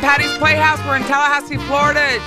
[0.00, 0.78] Patty's Playhouse.
[0.86, 2.20] We're in Tallahassee, Florida.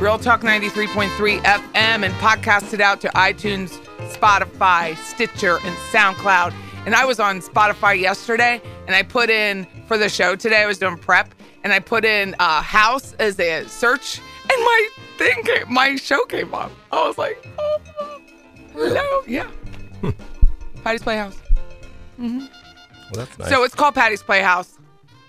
[0.00, 3.70] Real Talk 93.3 FM and podcasted out to iTunes,
[4.12, 6.54] Spotify, Stitcher, and SoundCloud.
[6.84, 10.66] And I was on Spotify yesterday and I put in for the show today, I
[10.66, 14.88] was doing prep and I put in uh, house as a search and my
[15.18, 16.70] thing came, my show came up.
[16.92, 18.20] I was like, oh,
[18.72, 19.22] hello.
[19.26, 19.50] Yeah.
[20.84, 21.38] Patty's Playhouse.
[22.18, 22.48] Well,
[23.12, 23.48] that's nice.
[23.48, 24.75] So it's called Patty's Playhouse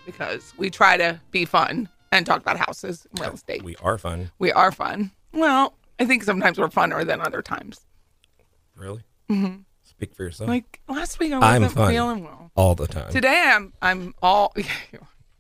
[0.08, 3.62] because we try to be fun and talk about houses and real estate.
[3.62, 4.32] we are fun.
[4.40, 5.12] We are fun.
[5.34, 7.82] Well, I think sometimes we're funner than other times.
[8.76, 9.04] Really?
[9.30, 9.58] Mm-hmm.
[9.84, 10.48] Speak for yourself.
[10.48, 12.52] Like last week, I wasn't feeling well.
[12.56, 13.12] all the time.
[13.12, 14.54] Today, I'm I'm all.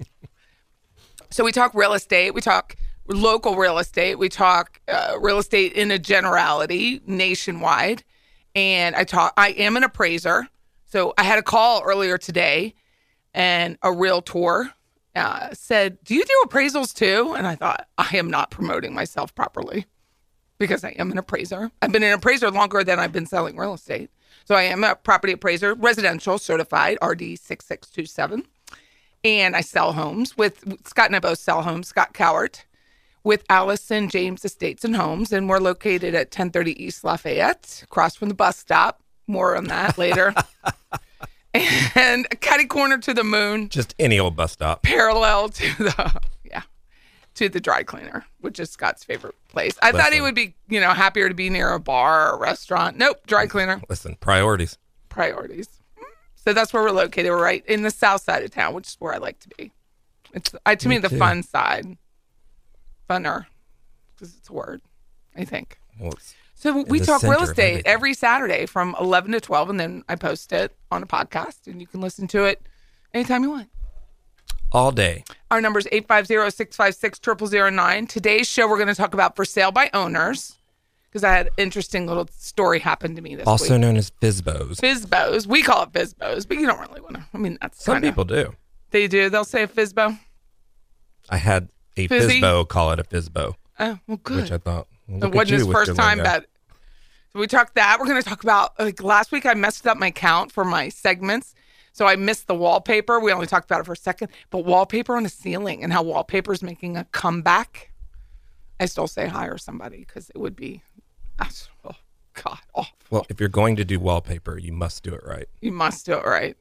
[1.29, 2.33] so we talk real estate.
[2.33, 2.75] We talk
[3.07, 4.15] local real estate.
[4.19, 8.03] We talk uh, real estate in a generality nationwide.
[8.55, 9.33] And I talk.
[9.37, 10.47] I am an appraiser.
[10.85, 12.73] So I had a call earlier today,
[13.37, 14.73] and a realtor
[15.15, 19.33] uh, said, "Do you do appraisals too?" And I thought, I am not promoting myself
[19.35, 19.85] properly
[20.57, 21.71] because I am an appraiser.
[21.81, 24.09] I've been an appraiser longer than I've been selling real estate.
[24.45, 28.43] So I am a property appraiser, residential certified, RD 6627.
[29.23, 32.63] And I sell homes with Scott and I both sell homes, Scott Cowart
[33.23, 35.31] with Allison James Estates and Homes.
[35.31, 39.03] And we're located at 1030 East Lafayette, across from the bus stop.
[39.27, 40.33] More on that later.
[41.95, 43.69] and a catty corner to the moon.
[43.69, 44.83] Just any old bus stop.
[44.83, 46.63] parallel to the yeah
[47.35, 49.77] to the dry cleaner which is scott's favorite place.
[49.81, 52.39] I thought he would be you know happier to be near a bar or a
[52.39, 52.97] restaurant.
[52.97, 53.81] Nope dry cleaner.
[53.89, 54.77] Listen, priorities.
[55.09, 55.67] priorities.
[55.67, 56.03] Mm-hmm.
[56.35, 57.31] So that's where we're located.
[57.31, 59.71] We're right in the south side of town which is where i like to be.
[60.33, 61.17] It's I, to me, Me the too.
[61.17, 61.97] fun side.
[63.09, 63.45] Funner
[64.15, 64.81] because it's a word
[65.35, 65.79] i think.
[65.99, 70.03] Well, it's, so we talk real estate every Saturday from 11 to 12, and then
[70.09, 72.61] I post it on a podcast, and you can listen to it
[73.13, 73.69] anytime you want.
[74.73, 75.23] all day.
[75.51, 78.09] Our number is 850-656-0009.
[78.09, 80.57] Today's show, we're going to talk about for sale by owners,
[81.09, 83.71] because I had an interesting little story happen to me this Also week.
[83.71, 84.79] Also known as Fizbos.
[84.81, 85.47] Fizbos.
[85.47, 87.23] We call it Fizbos, but you don't really want to.
[87.33, 88.53] I mean, that's Some kinda, people do.
[88.91, 89.29] They do.
[89.29, 90.19] They'll say a Fizbo.
[91.29, 92.41] I had a Fizzy?
[92.41, 94.41] Fizbo call it a Fizbo, Oh, well, good.
[94.43, 94.87] which I thought.
[95.07, 96.47] Well, It wasn't his first time, but
[97.33, 97.97] so we talked that.
[97.99, 100.89] We're going to talk about like last week I messed up my count for my
[100.89, 101.53] segments.
[101.93, 103.19] So I missed the wallpaper.
[103.19, 106.03] We only talked about it for a second, but wallpaper on the ceiling and how
[106.03, 107.91] wallpaper is making a comeback.
[108.79, 110.83] I still say hire somebody because it would be,
[111.39, 111.95] oh
[112.33, 112.95] God, awful.
[113.09, 115.47] Well, if you're going to do wallpaper, you must do it right.
[115.59, 116.55] You must do it right.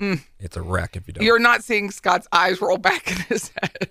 [0.00, 0.22] Mm.
[0.40, 1.24] It's a wreck if you don't.
[1.24, 3.90] You're not seeing Scott's eyes roll back in his head.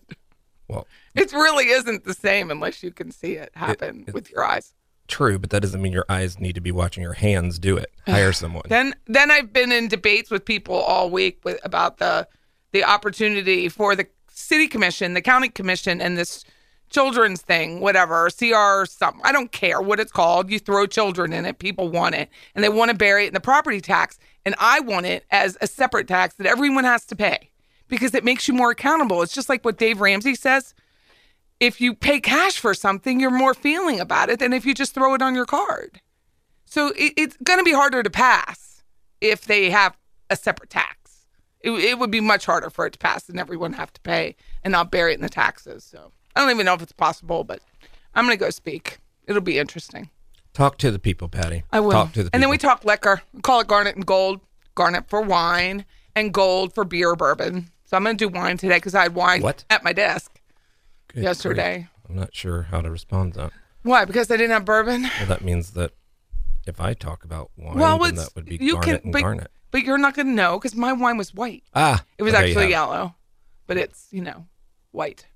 [0.68, 4.44] Well, It really isn't the same unless you can see it happen it- with your
[4.44, 4.74] eyes.
[5.08, 7.92] true, but that doesn't mean your eyes need to be watching your hands do it.
[8.08, 8.64] Hire someone.
[8.70, 12.28] Then then I've been in debates with people all week with about the
[12.72, 16.44] the opportunity for the city commission, the county commission, and this
[16.90, 19.22] children's thing, whatever, CR something.
[19.24, 20.50] I don't care what it's called.
[20.52, 23.34] You throw children in it, people want it, and they want to bury it in
[23.34, 24.18] the property tax.
[24.46, 27.50] And I want it as a separate tax that everyone has to pay
[27.88, 29.22] because it makes you more accountable.
[29.22, 30.74] It's just like what Dave Ramsey says.
[31.60, 34.94] If you pay cash for something, you're more feeling about it than if you just
[34.94, 36.02] throw it on your card.
[36.66, 38.84] So it, it's going to be harder to pass
[39.22, 39.96] if they have
[40.30, 41.28] a separate tax.
[41.62, 44.36] It, it would be much harder for it to pass and everyone have to pay
[44.64, 45.84] and not bury it in the taxes.
[45.84, 47.62] So I don't even know if it's possible, but
[48.16, 48.98] I'm going to go speak.
[49.28, 50.10] It'll be interesting.
[50.54, 51.64] Talk to the people, Patty.
[51.72, 51.92] I will.
[51.92, 52.30] Talk to the people.
[52.34, 53.22] and then we talk liquor.
[53.34, 54.42] We call it garnet and gold.
[54.76, 57.70] Garnet for wine and gold for beer bourbon.
[57.94, 59.66] So I'm going to do wine today because I had wine What?
[59.70, 60.42] at my desk.
[61.14, 61.74] Good yesterday.
[61.78, 61.90] grief.
[62.10, 63.52] I'm not sure how to respond to that.
[63.84, 64.04] Why?
[64.04, 65.04] Because I didn't have bourbon.
[65.20, 65.92] Well, that means that
[66.66, 69.12] if I talk about wine, well, then it's, that would be you garnet can, and
[69.14, 69.52] but, garnet.
[69.70, 71.66] but you're not going to know because my wine was white.
[71.76, 73.16] Ah, It was okay, you actually have yellow,
[73.68, 74.48] but it's, you know,
[74.90, 75.28] white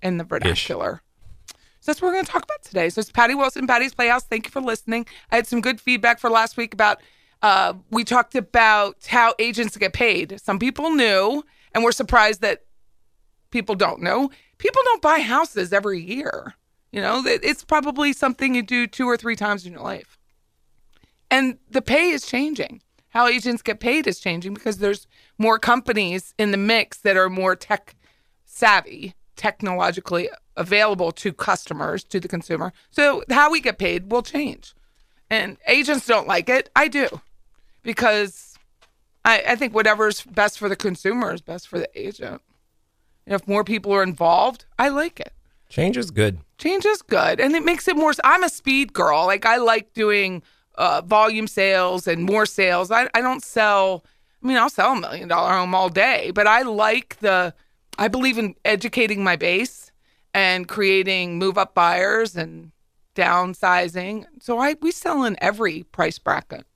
[0.00, 1.02] in the vernacular.
[1.48, 1.56] So
[1.90, 2.90] that's what we're going to talk about today.
[2.90, 4.22] So it's Patty Wilson, Patty's Playhouse.
[4.22, 5.04] Thank you for listening.
[5.32, 7.00] I had some good feedback for last week about,
[7.42, 10.40] uh, we talked about how agents get paid.
[10.40, 11.42] Some people knew
[11.74, 12.64] and we're surprised that
[13.50, 14.30] people don't know.
[14.58, 16.54] People don't buy houses every year.
[16.92, 20.16] You know, it's probably something you do two or three times in your life.
[21.30, 22.82] And the pay is changing.
[23.08, 25.06] How agents get paid is changing because there's
[25.36, 27.96] more companies in the mix that are more tech
[28.44, 32.72] savvy, technologically available to customers, to the consumer.
[32.90, 34.74] So how we get paid will change.
[35.30, 36.70] And agents don't like it.
[36.76, 37.08] I do.
[37.82, 38.53] Because
[39.24, 42.42] I, I think whatever's best for the consumer is best for the agent.
[43.26, 45.32] And if more people are involved, I like it.
[45.70, 46.38] Change is good.
[46.58, 47.40] change is good.
[47.40, 49.26] And it makes it more i'm a speed girl.
[49.26, 50.42] Like i like doing
[50.76, 52.90] uh, volume sales and more sales.
[52.90, 54.04] I, I don't sell
[54.42, 57.54] i mean i'll sell a million dollar home all day but i like the
[57.98, 59.90] i believe in educating my base
[60.34, 62.72] and creating move up buyers and
[63.16, 64.26] downsizing.
[64.40, 66.66] So i we sell in every price bracket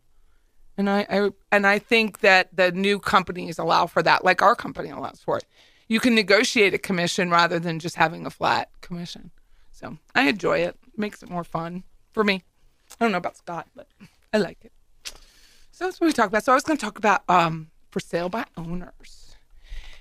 [0.78, 4.54] and I, I and I think that the new companies allow for that, like our
[4.54, 5.44] company allows for it.
[5.88, 9.32] You can negotiate a commission rather than just having a flat commission.
[9.72, 10.76] So I enjoy it.
[10.96, 11.82] Makes it more fun
[12.12, 12.44] for me.
[12.98, 13.88] I don't know about Scott, but
[14.32, 14.72] I like it.
[15.72, 16.44] So that's what we talk about.
[16.44, 19.36] So I was going to talk about um, for sale by owners.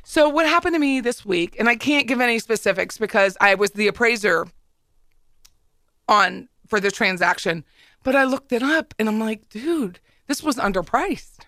[0.04, 3.56] So what happened to me this week, and I can't give any specifics because I
[3.56, 4.48] was the appraiser
[6.08, 7.64] on for the transaction,
[8.04, 11.46] but I looked it up and I'm like, dude, this was underpriced.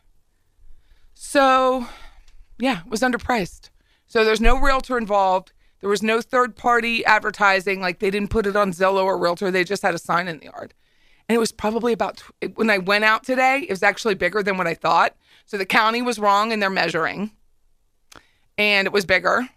[1.13, 1.87] So,
[2.57, 3.69] yeah, it was underpriced.
[4.07, 5.51] So there's no realtor involved.
[5.81, 7.81] There was no third party advertising.
[7.81, 9.51] Like they didn't put it on Zillow or Realtor.
[9.51, 10.73] They just had a sign in the yard.
[11.27, 12.23] And it was probably about,
[12.55, 15.15] when I went out today, it was actually bigger than what I thought.
[15.45, 17.31] So the county was wrong in their measuring.
[18.57, 19.47] And it was bigger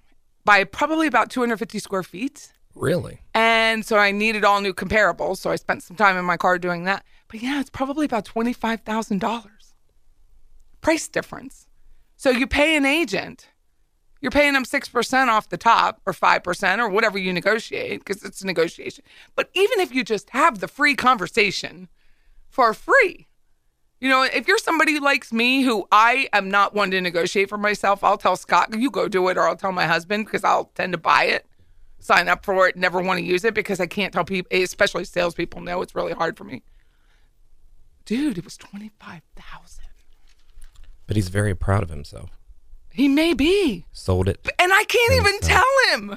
[0.45, 2.53] by probably about 250 square feet.
[2.75, 3.21] Really?
[3.35, 5.39] And so I needed all new comparables.
[5.39, 7.05] So I spent some time in my car doing that.
[7.29, 9.49] But yeah, it's probably about $25,000
[10.83, 11.67] price difference.
[12.17, 13.49] So you pay an agent,
[14.21, 18.43] you're paying them 6% off the top or 5% or whatever you negotiate because it's
[18.43, 19.05] a negotiation.
[19.35, 21.89] But even if you just have the free conversation
[22.49, 23.29] for free,
[24.01, 27.59] you know, if you're somebody likes me, who I am not one to negotiate for
[27.59, 30.67] myself, I'll tell Scott, you go do it, or I'll tell my husband because I'll
[30.75, 31.47] tend to buy it
[32.03, 35.05] sign up for it, never want to use it because I can't tell people, especially
[35.05, 36.63] salespeople, know it's really hard for me.
[38.05, 39.85] Dude, it was twenty five thousand.
[41.07, 42.31] But he's very proud of himself.
[42.91, 44.47] He may be, Sold it.
[44.59, 46.17] and I can't even tell him.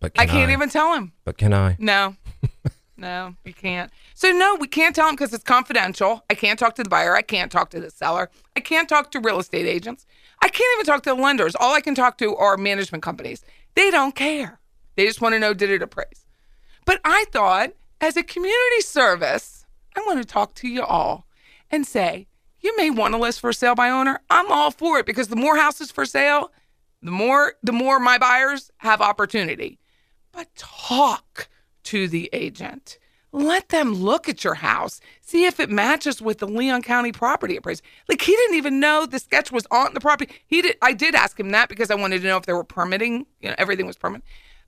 [0.00, 1.12] But I can can't even tell him.
[1.24, 1.76] But can I?
[1.80, 2.14] No,
[2.96, 3.90] no, you can't.
[4.14, 6.24] So no, we can't tell him because it's confidential.
[6.30, 7.16] I can't talk to the buyer.
[7.16, 8.30] I can't talk to the seller.
[8.56, 10.06] I can't talk to real estate agents.
[10.40, 11.56] I can't even talk to the lenders.
[11.56, 13.42] All I can talk to are management companies.
[13.78, 14.58] They don't care.
[14.96, 16.26] They just want to know did it appraise.
[16.84, 21.28] But I thought, as a community service, I want to talk to you all
[21.70, 22.26] and say,
[22.58, 24.18] you may want to list for sale by owner.
[24.30, 26.50] I'm all for it because the more houses for sale,
[27.02, 29.78] the more the more my buyers have opportunity.
[30.32, 31.48] But talk
[31.84, 32.98] to the agent.
[33.32, 37.56] Let them look at your house, see if it matches with the Leon County property
[37.56, 37.82] appraiser.
[38.08, 40.32] Like he didn't even know the sketch was on the property.
[40.46, 40.76] He did.
[40.82, 43.26] I did ask him that because I wanted to know if they were permitting.
[43.40, 44.24] You know, everything was permitted.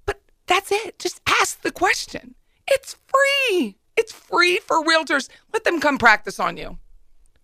[0.06, 0.98] But that's it.
[0.98, 2.34] Just ask the question.
[2.68, 3.76] It's free.
[3.96, 5.28] It's free for realtors.
[5.52, 6.78] Let them come practice on you.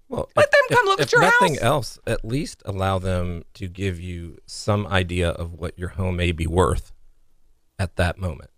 [0.09, 1.63] Well, Let if- them come if- look at if your nothing house.
[1.63, 6.31] else, at least allow them to give you some idea of what your home may
[6.31, 6.93] be worth
[7.79, 8.51] at that moment.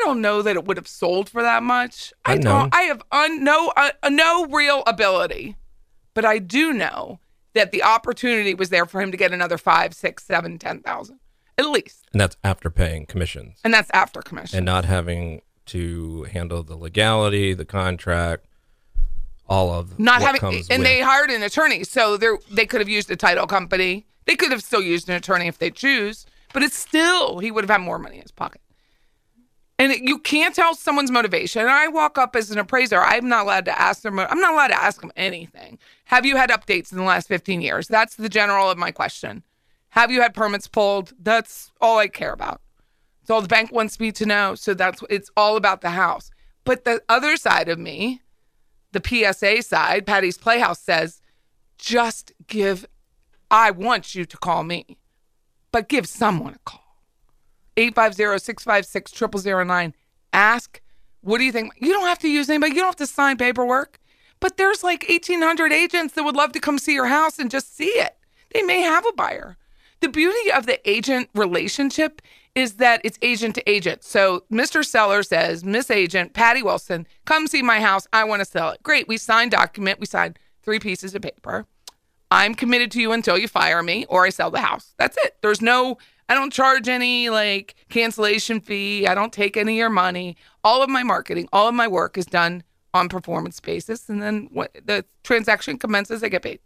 [0.00, 2.12] I don't know that it would have sold for that much.
[2.24, 2.60] I Unknown.
[2.70, 2.74] don't.
[2.74, 5.56] I have un, no uh, no real ability,
[6.14, 7.20] but I do know
[7.54, 11.18] that the opportunity was there for him to get another five, six, seven, ten thousand,
[11.58, 14.56] at least, And that's after paying commissions and that's after commission.
[14.58, 18.46] and not having to handle the legality, the contract,
[19.48, 20.82] all of not having, and with.
[20.82, 24.06] they hired an attorney, so they they could have used a title company.
[24.26, 27.64] They could have still used an attorney if they choose, but it's still he would
[27.64, 28.60] have had more money in his pocket.
[29.80, 31.62] And you can't tell someone's motivation.
[31.62, 33.00] And I walk up as an appraiser.
[33.00, 34.18] I'm not allowed to ask them.
[34.18, 35.78] I'm not allowed to ask them anything.
[36.04, 37.88] Have you had updates in the last 15 years?
[37.88, 39.42] That's the general of my question.
[39.88, 41.14] Have you had permits pulled?
[41.18, 42.60] That's all I care about.
[43.22, 44.54] It's all the bank wants me to know.
[44.54, 46.30] So that's it's all about the house.
[46.64, 48.20] But the other side of me,
[48.92, 51.22] the PSA side, Patty's Playhouse says,
[51.78, 52.84] just give.
[53.50, 54.98] I want you to call me,
[55.72, 56.79] but give someone a call.
[57.76, 59.92] 850-656-0009.
[60.32, 60.80] Ask,
[61.22, 61.72] what do you think?
[61.78, 62.74] You don't have to use anybody.
[62.74, 63.98] You don't have to sign paperwork.
[64.40, 67.76] But there's like 1,800 agents that would love to come see your house and just
[67.76, 68.16] see it.
[68.52, 69.56] They may have a buyer.
[70.00, 72.22] The beauty of the agent relationship
[72.54, 74.02] is that it's agent to agent.
[74.02, 74.84] So Mr.
[74.84, 78.06] Seller says, Miss Agent, Patty Wilson, come see my house.
[78.12, 78.82] I want to sell it.
[78.82, 79.06] Great.
[79.06, 80.00] We signed document.
[80.00, 81.66] We signed three pieces of paper.
[82.30, 84.94] I'm committed to you until you fire me or I sell the house.
[84.98, 85.36] That's it.
[85.42, 85.98] There's no,
[86.30, 89.04] I don't charge any like cancellation fee.
[89.04, 90.36] I don't take any of your money.
[90.62, 92.62] All of my marketing, all of my work is done
[92.94, 94.08] on performance basis.
[94.08, 94.48] And then
[94.84, 96.60] the transaction commences, I get paid.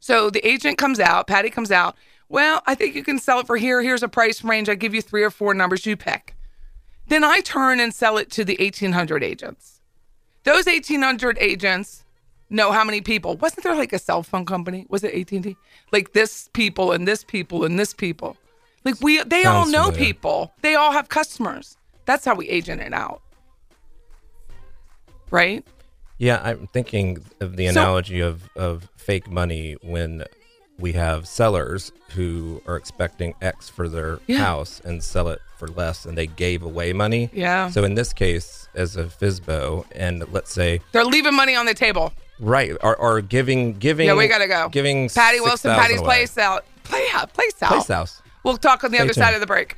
[0.00, 1.96] So the agent comes out, Patty comes out.
[2.28, 3.82] Well, I think you can sell it for here.
[3.82, 4.68] Here's a price range.
[4.68, 5.86] I give you three or four numbers.
[5.86, 6.34] You pick.
[7.06, 9.80] Then I turn and sell it to the 1,800 agents.
[10.42, 12.04] Those 1,800 agents
[12.50, 13.36] know how many people.
[13.36, 14.86] Wasn't there like a cell phone company?
[14.88, 15.56] Was it AT&T?
[15.92, 18.36] Like this people and this people and this people.
[18.84, 20.06] Like we, they all know familiar.
[20.06, 20.52] people.
[20.62, 21.76] They all have customers.
[22.06, 23.22] That's how we agent it out.
[25.30, 25.64] Right?
[26.18, 30.24] Yeah, I'm thinking of the So- analogy of, of fake money when
[30.78, 34.38] we have sellers who are expecting X for their Yeah.
[34.38, 37.28] house and sell it for less and they gave away money.
[37.34, 37.68] Yeah.
[37.70, 41.74] So in this case, as a FISBO, and let's say, They're leaving money on the
[41.74, 42.12] table.
[42.40, 44.68] Right, are, are giving, giving, Yeah, we gotta go.
[44.70, 46.06] Giving Patty Wilson, Patty's away.
[46.06, 46.64] place out.
[46.84, 47.32] Play out.
[47.32, 47.68] Place out.
[47.70, 48.22] Place house.
[48.42, 49.24] We'll talk on the Stay other tuned.
[49.24, 49.76] side of the break.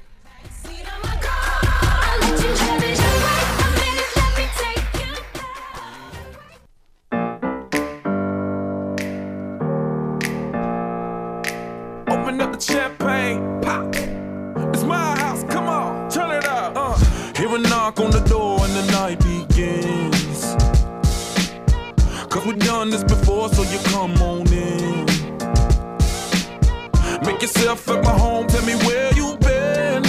[12.08, 13.94] Open up the champagne, pop.
[14.74, 16.72] It's my house, come on, turn it up.
[16.76, 16.96] Uh,
[17.34, 18.31] hear a knock on the door the
[22.52, 25.06] Cause done this before, so you come on in.
[27.24, 30.02] Make yourself at my home, tell me where you been.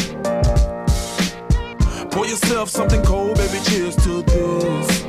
[2.09, 5.03] Pour yourself something cold, baby, cheers to this.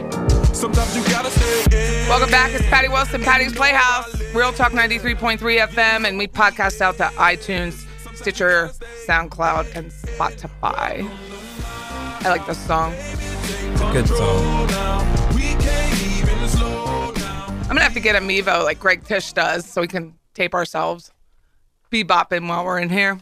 [0.56, 2.08] Sometimes you gotta stay in.
[2.08, 2.52] Welcome back.
[2.52, 7.84] It's Patty Wilson, Patty's Playhouse, Real Talk 93.3 FM, and we podcast out to iTunes,
[8.16, 8.70] Stitcher,
[9.08, 11.08] SoundCloud, and Spotify.
[12.24, 12.94] I like this song.
[13.92, 15.14] Good song.
[17.64, 20.54] I'm gonna have to get a Mevo like Greg Tish does, so we can tape
[20.54, 21.12] ourselves,
[21.90, 23.18] be bopping while we're in here.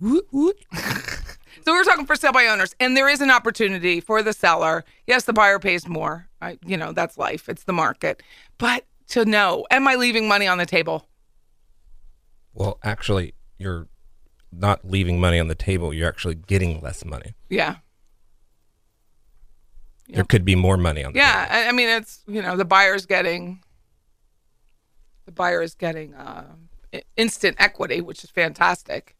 [0.00, 0.56] Woot, woot.
[0.74, 4.84] so we're talking for sale by owners, and there is an opportunity for the seller.
[5.06, 6.26] Yes, the buyer pays more.
[6.40, 7.48] I, you know, that's life.
[7.48, 8.22] It's the market.
[8.58, 11.06] But to know, am I leaving money on the table?
[12.54, 13.88] Well, actually, you're
[14.50, 15.92] not leaving money on the table.
[15.92, 17.34] You're actually getting less money.
[17.50, 17.76] Yeah.
[20.08, 21.56] There could be more money on the Yeah, table.
[21.56, 23.60] I, I mean it's you know the buyer's getting
[25.26, 26.54] the buyer is getting uh,
[27.16, 29.14] instant equity, which is fantastic.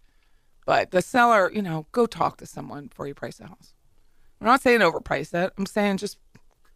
[0.64, 3.74] But the seller, you know, go talk to someone before you price the house.
[4.40, 5.52] I'm not saying overprice it.
[5.56, 6.18] I'm saying just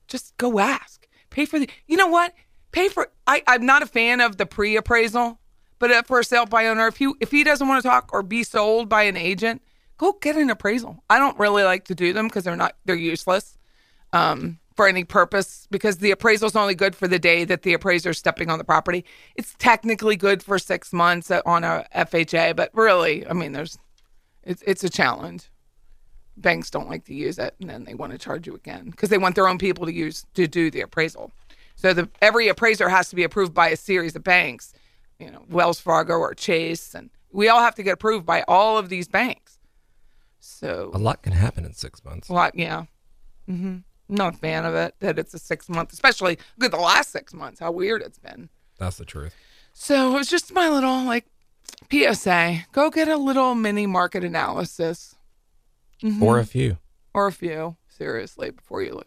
[0.06, 1.06] just go ask.
[1.30, 1.68] Pay for the.
[1.86, 2.34] You know what?
[2.72, 3.10] Pay for.
[3.26, 5.38] I I'm not a fan of the pre-appraisal,
[5.78, 8.22] but for a sale by owner, if you if he doesn't want to talk or
[8.22, 9.62] be sold by an agent,
[9.98, 11.02] go get an appraisal.
[11.10, 13.58] I don't really like to do them because they're not they're useless
[14.12, 17.74] um, for any purpose because the appraisal is only good for the day that the
[17.74, 19.04] appraiser is stepping on the property.
[19.36, 23.78] It's technically good for six months on a FHA, but really, I mean, there's
[24.42, 25.50] it's it's a challenge.
[26.38, 29.10] banks don't like to use it, and then they want to charge you again because
[29.10, 31.30] they want their own people to use to do the appraisal.
[31.76, 34.72] So the every appraiser has to be approved by a series of banks,
[35.18, 38.78] you know, Wells Fargo or Chase, and we all have to get approved by all
[38.78, 39.58] of these banks.
[40.40, 42.30] So A lot can happen in six months.
[42.30, 42.84] a lot, yeah.
[43.46, 43.78] hmm
[44.10, 47.10] Not a fan of it that it's a six month, especially look at the last
[47.10, 48.48] six months, how weird it's been.
[48.78, 49.34] That's the truth.
[49.72, 51.26] So it was just my little like
[51.90, 52.66] PSA.
[52.72, 55.14] Go get a little mini market analysis
[56.02, 56.22] Mm-hmm.
[56.22, 56.78] Or a few.
[57.12, 59.06] or a few, seriously, before you look.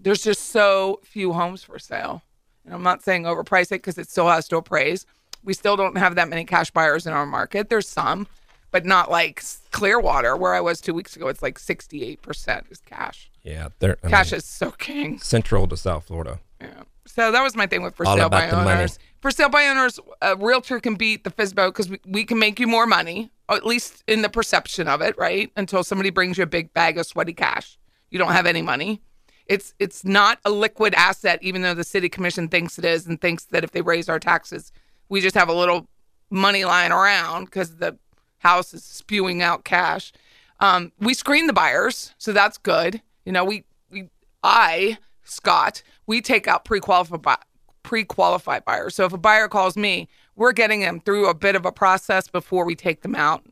[0.00, 2.22] There's just so few homes for sale.
[2.64, 5.04] And I'm not saying overprice it because it still has to appraise.
[5.44, 7.68] We still don't have that many cash buyers in our market.
[7.68, 8.26] There's some,
[8.70, 11.28] but not like Clearwater, where I was two weeks ago.
[11.28, 13.30] It's like 68% is cash.
[13.46, 15.18] Yeah, they're I Cash mean, is so king.
[15.20, 16.40] central to South Florida.
[16.60, 16.82] Yeah.
[17.06, 18.70] So that was my thing with for All sale by the money.
[18.72, 18.98] owners.
[19.20, 22.58] For sale by owners, a realtor can beat the FISBO because we, we can make
[22.58, 25.50] you more money, or at least in the perception of it, right?
[25.56, 27.78] Until somebody brings you a big bag of sweaty cash.
[28.10, 29.00] You don't have any money.
[29.46, 33.20] It's it's not a liquid asset, even though the city commission thinks it is and
[33.20, 34.72] thinks that if they raise our taxes,
[35.08, 35.86] we just have a little
[36.30, 37.96] money lying around because the
[38.38, 40.12] house is spewing out cash.
[40.58, 43.00] Um, we screen the buyers, so that's good.
[43.26, 44.08] You know, we we
[44.42, 47.38] I Scott, we take out pre-qualified
[47.82, 48.94] pre-qualified buyers.
[48.94, 52.28] So if a buyer calls me, we're getting them through a bit of a process
[52.28, 53.44] before we take them out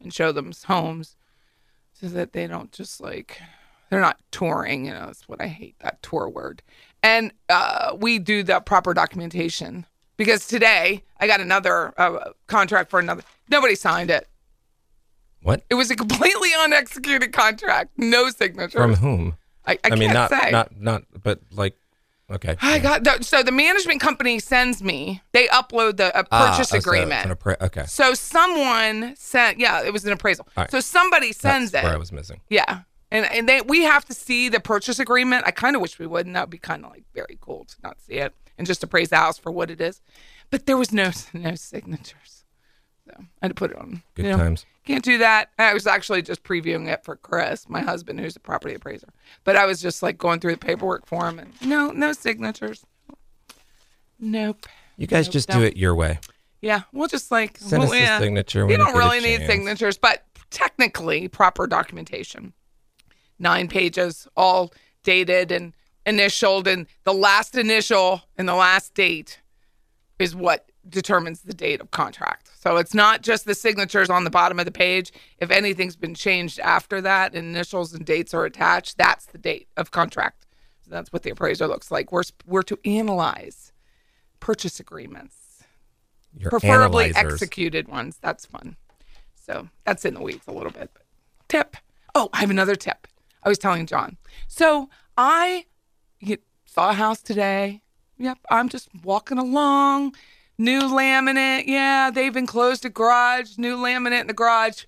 [0.00, 1.16] and show them homes,
[1.92, 3.40] so that they don't just like
[3.88, 4.84] they're not touring.
[4.84, 6.62] You know, that's what I hate that tour word.
[7.02, 13.00] And uh, we do the proper documentation because today I got another uh, contract for
[13.00, 13.22] another.
[13.48, 14.28] Nobody signed it.
[15.46, 15.62] What?
[15.70, 18.78] It was a completely unexecuted contract, no signature.
[18.80, 19.36] From whom?
[19.64, 20.50] I, I, I, mean, not say.
[20.50, 21.76] not not, but like,
[22.28, 22.56] okay.
[22.60, 25.22] I got the, so the management company sends me.
[25.30, 27.26] They upload the a Ah, purchase so agreement.
[27.30, 29.60] an appra- okay, so someone sent.
[29.60, 30.48] Yeah, it was an appraisal.
[30.56, 30.68] Right.
[30.68, 31.86] So somebody sends that's it.
[31.86, 32.40] where I was missing.
[32.50, 32.80] Yeah.
[33.12, 35.44] And and they we have to see the purchase agreement.
[35.46, 37.66] I kind of wish we would, and that would be kind of like very cool
[37.66, 40.00] to not see it and just appraise the house for what it is.
[40.50, 42.44] But there was no no signatures,
[43.06, 44.02] so I had to put it on.
[44.16, 44.66] Good you know, times.
[44.86, 45.50] Can't do that.
[45.58, 49.08] I was actually just previewing it for Chris, my husband, who's a property appraiser.
[49.42, 52.86] But I was just like going through the paperwork for him, and no no signatures.
[54.18, 54.66] Nope.
[54.96, 56.20] You guys Nope, just do it your way.
[56.62, 60.24] Yeah, we'll just like Send well, us the signature You don't really need signatures, but
[60.50, 62.52] technically proper documentation.
[63.38, 64.72] Nine pages, all
[65.02, 65.74] dated and
[66.06, 69.40] initialed, and the last initial and the last date
[70.18, 72.50] is what determines the date of contract.
[72.58, 75.12] So it's not just the signatures on the bottom of the page.
[75.38, 79.90] If anything's been changed after that, initials and dates are attached, that's the date of
[79.90, 80.46] contract.
[80.82, 82.12] So that's what the appraiser looks like.
[82.12, 83.72] We're we're to analyze
[84.40, 85.64] purchase agreements
[86.36, 87.32] Your preferably analyzers.
[87.34, 88.18] executed ones.
[88.20, 88.76] That's fun.
[89.34, 90.90] So that's in the weeds a little bit.
[90.94, 91.02] But
[91.48, 91.76] tip.
[92.14, 93.06] Oh, I have another tip.
[93.42, 94.16] I was telling John.
[94.48, 95.66] So I
[96.64, 97.82] saw a house today.
[98.18, 100.14] Yep, I'm just walking along.
[100.58, 101.64] New laminate.
[101.66, 103.58] Yeah, they've enclosed a garage.
[103.58, 104.84] New laminate in the garage.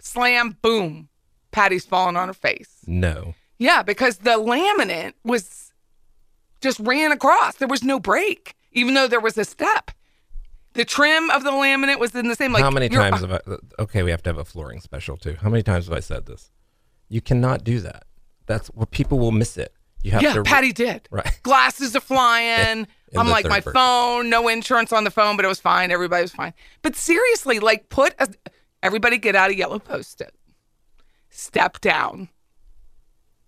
[0.00, 1.08] Slam, boom.
[1.50, 2.78] Patty's falling on her face.
[2.86, 3.34] No.
[3.58, 5.72] Yeah, because the laminate was
[6.60, 7.56] just ran across.
[7.56, 9.90] There was no break, even though there was a step.
[10.74, 12.52] The trim of the laminate was in the same.
[12.52, 13.40] Like How many times have I?
[13.78, 15.36] Okay, we have to have a flooring special too.
[15.40, 16.50] How many times have I said this?
[17.10, 18.04] You cannot do that.
[18.46, 19.74] That's where people will miss it.
[20.02, 20.26] You have to.
[20.26, 20.42] Yeah, to.
[20.42, 21.08] Patty did.
[21.10, 21.38] Right.
[21.42, 22.86] Glasses are flying.
[23.20, 23.72] I'm like my person.
[23.72, 25.90] phone, no insurance on the phone, but it was fine.
[25.90, 26.54] Everybody was fine.
[26.82, 28.28] But seriously, like put a,
[28.82, 30.34] everybody get out a yellow post-it.
[31.30, 32.28] Step down.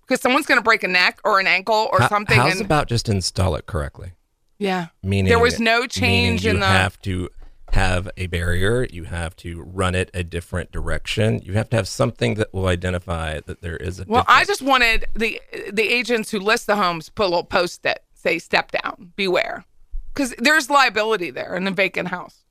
[0.03, 2.37] Because someone's going to break a neck or an ankle or How- something.
[2.37, 4.13] How's and about just install it correctly?
[4.59, 6.67] yeah, Meaning there was no change you in the.
[6.67, 7.29] You have to
[7.73, 8.87] have a barrier.
[8.91, 11.41] You have to run it a different direction.
[11.43, 14.05] You have to have something that will identify that there is a.
[14.07, 15.41] Well, I just wanted the
[15.73, 19.65] the agents who list the homes put a little post it say step down, beware,
[20.13, 22.43] because there's liability there in a vacant house.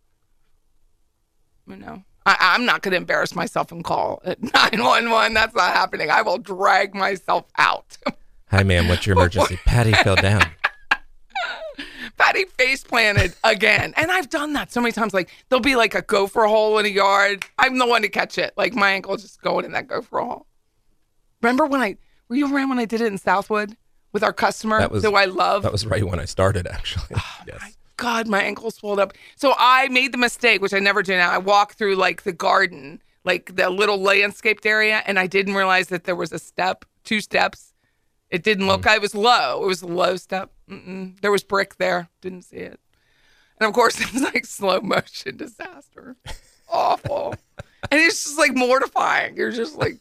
[1.68, 5.34] You know, I, I'm not going to embarrass myself and call at nine one one.
[5.34, 6.10] That's not happening.
[6.10, 7.98] I will drag myself out.
[8.50, 8.88] Hi, ma'am.
[8.88, 9.60] What's your emergency?
[9.66, 10.44] Patty fell down.
[12.18, 15.14] Patty face planted again, and I've done that so many times.
[15.14, 17.44] Like there'll be like a gopher hole in a yard.
[17.58, 18.54] I'm the one to catch it.
[18.56, 20.46] Like my ankle just going in that gopher hole.
[21.42, 21.98] Remember when I
[22.30, 23.76] were you around when I did it in Southwood
[24.14, 25.64] with our customer That was who I love?
[25.64, 27.16] That was right when I started, actually.
[27.18, 27.78] Oh, yes.
[27.98, 29.14] God, my ankle swelled up.
[29.36, 31.32] So I made the mistake, which I never do now.
[31.32, 35.88] I walk through like the garden, like the little landscaped area, and I didn't realize
[35.88, 37.74] that there was a step, two steps.
[38.30, 38.84] It didn't look.
[38.84, 38.92] Mm.
[38.92, 39.64] I was low.
[39.64, 40.52] It was a low step.
[40.70, 41.20] Mm-mm.
[41.22, 42.10] There was brick there.
[42.22, 42.80] Didn't see it.
[43.60, 46.16] And of course, it was like slow motion disaster.
[46.70, 47.36] Awful.
[47.92, 49.38] and it's just like mortifying.
[49.38, 50.00] You're just like,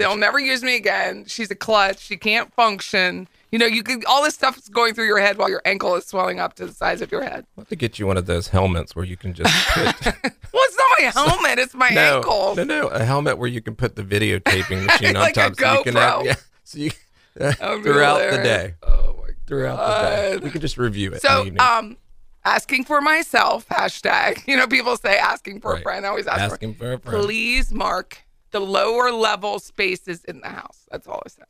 [0.00, 1.26] They'll never use me again.
[1.26, 1.98] She's a clutch.
[1.98, 3.28] She can't function.
[3.52, 5.96] You know, you could all this stuff is going through your head while your ankle
[5.96, 7.46] is swelling up to the size of your head.
[7.56, 10.76] Have to get you one of those helmets where you can just put Well, it's
[10.76, 11.58] not my helmet.
[11.58, 12.54] It's my no, ankle.
[12.54, 15.72] no, no, a helmet where you can put the videotaping machine Like on top, so
[15.78, 16.34] you can have yeah,
[16.64, 16.90] so you
[17.38, 21.22] be throughout the day, Oh my throughout the day, we can just review it.
[21.22, 21.96] So, um,
[22.44, 24.42] asking for myself hashtag.
[24.48, 26.04] You know, people say asking for a friend.
[26.06, 27.24] I always ask for asking for a friend.
[27.24, 28.18] please mark
[28.50, 30.86] the lower level spaces in the house.
[30.90, 31.46] That's all I said.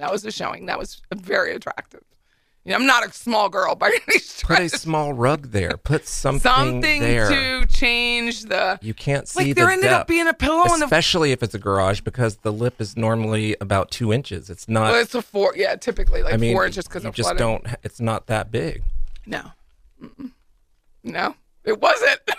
[0.00, 0.66] That was a showing.
[0.66, 2.02] That was very attractive.
[2.64, 4.58] You know, I'm not a small girl by any stretch.
[4.58, 5.78] Put a small rug there.
[5.78, 7.28] Put something, Something there.
[7.30, 8.78] to change the.
[8.82, 10.84] You can't see Like the there ended up being a pillow in the.
[10.84, 14.50] especially if it's a garage because the lip is normally about two inches.
[14.50, 14.92] It's not.
[14.92, 15.54] Well, it's a four.
[15.56, 17.66] Yeah, typically like I mean, four inches because you just don't.
[17.82, 18.82] It's not that big.
[19.26, 19.52] No,
[20.02, 20.30] Mm-mm.
[21.02, 21.34] no,
[21.64, 22.20] it wasn't.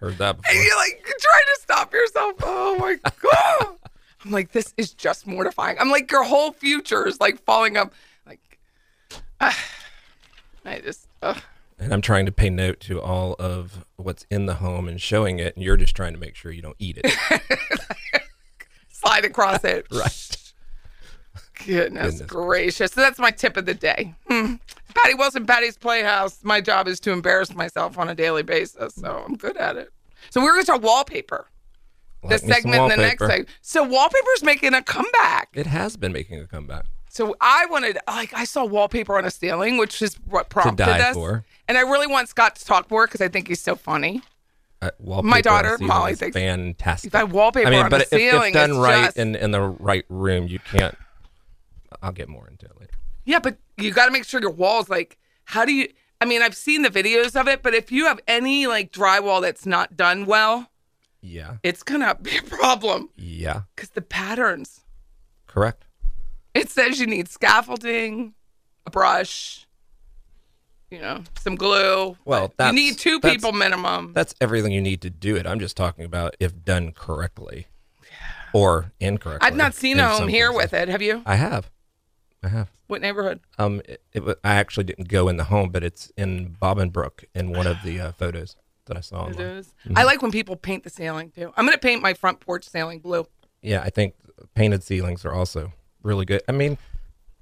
[0.00, 0.50] Heard that before.
[0.50, 0.62] And before.
[0.64, 2.34] you're like trying to stop yourself.
[2.42, 3.76] Oh my god!
[4.26, 5.76] I'm like, this is just mortifying.
[5.78, 7.94] I'm like, your whole future is like falling up.
[8.26, 8.58] Like,
[9.40, 11.06] I just.
[11.22, 11.40] ugh.
[11.78, 15.38] And I'm trying to pay note to all of what's in the home and showing
[15.38, 17.12] it, and you're just trying to make sure you don't eat it.
[18.90, 19.86] slide across it.
[19.92, 20.36] right.
[21.66, 22.22] Goodness, Goodness.
[22.22, 22.92] gracious.
[22.92, 24.14] So that's my tip of the day.
[24.28, 24.54] Hmm.
[24.94, 26.40] Patty Wilson, Patty's Playhouse.
[26.42, 29.90] My job is to embarrass myself on a daily basis, so I'm good at it.
[30.30, 31.46] So we're going to talk wallpaper.
[32.26, 33.48] Like this me some segment and the next segment.
[33.62, 35.48] So wallpaper's making a comeback.
[35.54, 36.86] It has been making a comeback.
[37.08, 41.14] So I wanted, like, I saw wallpaper on a ceiling, which is what prompted us.
[41.14, 41.44] for.
[41.66, 44.20] And I really want Scott to talk more because I think he's so funny.
[44.82, 47.08] Uh, wallpaper My daughter, ceiling Molly, thinks- fantastic.
[47.08, 49.50] If I wallpaper I mean, on but a if, if done right just- in in
[49.50, 50.94] the right room, you can't.
[52.02, 52.92] I'll get more into it later.
[53.24, 55.16] Yeah, but you got to make sure your walls like.
[55.44, 55.88] How do you?
[56.20, 59.40] I mean, I've seen the videos of it, but if you have any like drywall
[59.40, 60.68] that's not done well,
[61.26, 64.80] Yeah, it's gonna be a problem yeah, because the patterns.
[65.46, 65.84] correct.
[66.54, 68.32] It says you need scaffolding,
[68.86, 69.66] a brush,
[70.90, 72.16] you know, some glue.
[72.24, 74.12] Well, you need two people minimum.
[74.14, 75.46] That's everything you need to do it.
[75.46, 77.66] I'm just talking about if done correctly
[78.52, 79.46] or incorrectly.
[79.46, 80.88] I've not seen a home here with it.
[80.88, 81.22] Have you?
[81.26, 81.70] I have.
[82.42, 82.70] I have.
[82.86, 83.40] What neighborhood?
[83.58, 87.50] Um, it, it, I actually didn't go in the home, but it's in Bobbinbrook in
[87.50, 89.26] one of the uh, photos that I saw.
[89.26, 89.46] It Online.
[89.58, 89.74] is.
[89.84, 90.06] I mm-hmm.
[90.06, 91.52] like when people paint the ceiling too.
[91.56, 93.26] I'm gonna paint my front porch ceiling blue.
[93.62, 94.14] Yeah, I think
[94.54, 95.72] painted ceilings are also
[96.02, 96.42] really good.
[96.48, 96.78] I mean,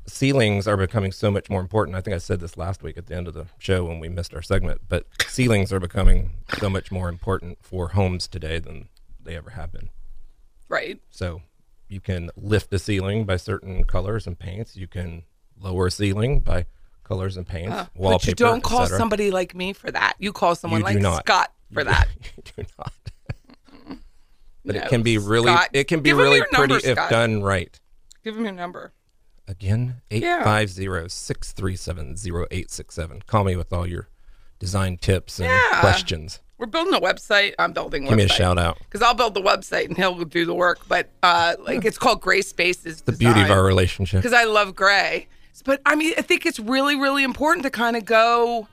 [0.07, 1.96] ceilings are becoming so much more important.
[1.96, 4.09] I think I said this last week at the end of the show when we
[4.09, 8.88] missed our segment, but ceilings are becoming so much more important for homes today than
[9.22, 9.90] they ever have been.
[10.68, 11.00] Right.
[11.11, 11.42] So
[11.88, 14.76] you can lift the ceiling by certain colors and paints.
[14.76, 15.24] You can
[15.59, 16.66] lower a ceiling by
[17.05, 18.33] colors and paints, Uh, wallpaper.
[18.33, 20.14] but you don't call somebody like me for that.
[20.19, 21.25] You call someone You like not.
[21.25, 22.09] Scott for that.
[22.37, 22.93] you do not.
[24.64, 27.11] but No, it can be really, Scott, it can be really pretty number, if Scott.
[27.11, 27.79] done right.
[28.25, 28.93] Give him your number.
[29.47, 30.43] Again, Yeah.
[30.45, 33.27] 850-637-0867.
[33.27, 34.09] Call me with all your
[34.59, 35.81] design tips and Yeah.
[35.81, 36.40] questions.
[36.57, 37.55] We're building a website.
[37.59, 38.07] I'm building.
[38.07, 38.79] A Give me a shout out.
[38.79, 40.81] because I'll build the website and he'll do the work.
[40.88, 43.03] But uh, like it's called Gray Spaces.
[43.03, 44.23] The beauty of our relationship.
[44.23, 45.27] because I love gray.
[45.62, 48.69] But I mean, I think it's really, really important to kind of go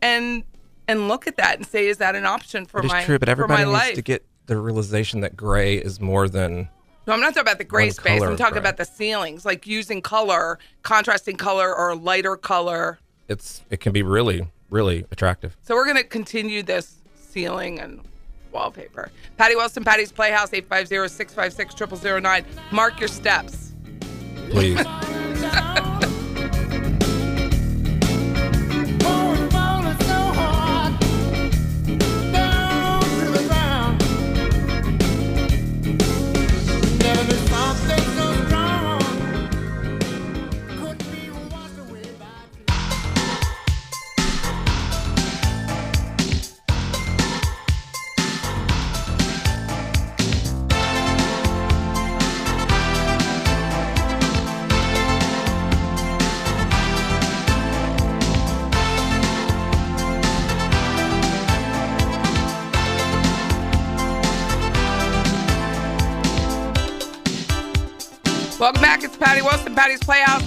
[0.00, 0.44] and
[0.88, 3.18] and look at that and say, is that an option for It is my true,
[3.18, 3.94] but everybody needs life?
[3.94, 6.68] to get the realization that gray is more than
[7.06, 8.22] No, I'm not talking about the gray space.
[8.22, 12.98] I'm talking about the ceilings, like using color, contrasting color or lighter color.
[13.28, 15.56] it's it can be really, really attractive.
[15.62, 18.00] So we're going to continue this ceiling and
[18.52, 19.10] wallpaper.
[19.38, 22.44] Patty Wilson, Patty's Playhouse, 850-656-0009.
[22.70, 23.72] Mark your steps.
[24.50, 24.78] Please.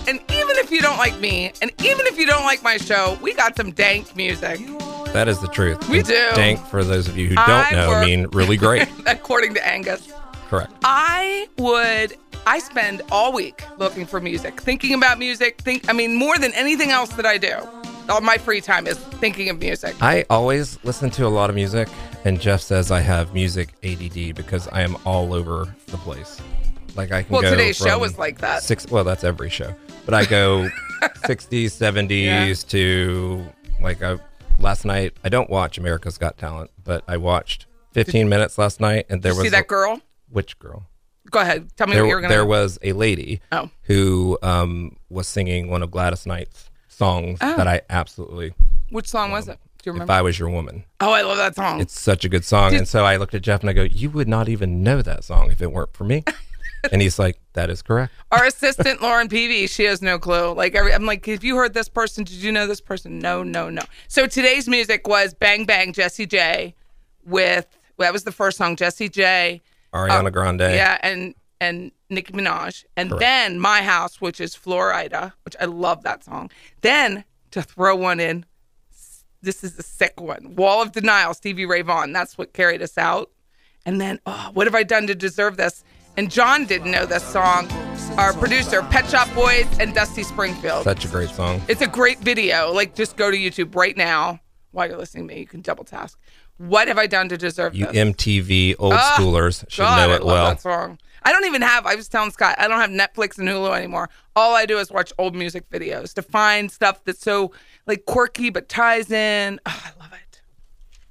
[0.07, 3.17] And even if you don't like me, and even if you don't like my show,
[3.21, 4.59] we got some dank music.
[5.13, 5.87] That is the truth.
[5.89, 6.29] We And do.
[6.35, 8.87] Dank, for those of you who don't I know, work- mean really great.
[9.05, 10.11] according to Angus.
[10.49, 10.71] Correct.
[10.83, 12.15] I would
[12.45, 16.53] I spend all week looking for music, thinking about music, think I mean more than
[16.53, 17.55] anything else that I do.
[18.09, 19.93] All my free time is thinking of music.
[20.01, 21.89] I always listen to a lot of music,
[22.23, 26.39] and Jeff says I have music ADD because I am all over the place.
[26.95, 28.63] Like I can Well, today's show was like that.
[28.63, 28.87] Six.
[28.89, 29.75] Well, that's every show,
[30.07, 30.69] but I go
[31.25, 33.45] 60s, 70s to
[33.81, 34.17] like I
[34.59, 35.13] last night.
[35.23, 39.33] I don't watch America's Got Talent, but I watched 15 minutes last night, and there
[39.33, 40.01] Did was see that a- girl?
[40.29, 40.87] Which girl?
[41.29, 41.69] Go ahead.
[41.75, 42.33] Tell me There, what you're gonna.
[42.33, 43.69] there was a lady Oh.
[43.83, 47.57] who um, was singing one of Gladys Knight's songs Oh.
[47.57, 48.53] that I absolutely.
[48.89, 49.59] Which song was it?
[49.83, 50.09] Do you If?
[50.09, 51.79] I was your woman, oh, I love that song.
[51.81, 53.83] it's such a good song, Did- and so I looked at Jeff and I go,
[53.83, 56.23] "You would not even know that song if it weren't for me."
[56.91, 60.53] and he's like, "That is correct." Our assistant Lauren Peavy, she has no clue.
[60.53, 62.23] Like every, I'm like, have you heard this person?
[62.23, 63.19] Did you know this person?
[63.19, 63.81] No, no, no.
[64.07, 66.75] So today's music was Bang Bang Jessie J
[67.25, 69.61] with well, that was the first song, Jessie J.
[69.93, 70.61] Ariana Grande.
[70.61, 72.85] Uh, Yeah, and and Nicki Minaj.
[72.95, 73.19] And Correct.
[73.19, 76.51] then My House, which is Flo Rida, which I love that song.
[76.81, 78.45] Then to throw one in,
[79.41, 80.55] this is a sick one.
[80.55, 82.13] Wall of Denial, Stevie Ray Vaughan.
[82.13, 83.31] That's what carried us out.
[83.85, 85.83] And then, oh, what have I done to deserve this?
[86.17, 87.69] And John didn't know this song.
[88.17, 90.83] Our producer, Pet Shop Boys and Dusty Springfield.
[90.83, 91.61] Such a great song.
[91.67, 92.71] It's a great video.
[92.73, 94.39] Like, just go to YouTube right now
[94.71, 95.39] while you're listening to me.
[95.41, 96.17] You can double task.
[96.57, 97.95] What have I done to deserve You this?
[97.95, 100.49] MTV old Ah, schoolers should God, know I it love well.
[100.49, 100.97] That song.
[101.21, 101.85] I don't even have.
[101.85, 104.09] I was telling Scott, I don't have Netflix and Hulu anymore.
[104.35, 107.51] All I do is watch old music videos to find stuff that's so
[107.85, 109.59] like quirky but ties in.
[109.67, 110.41] Oh, I love it,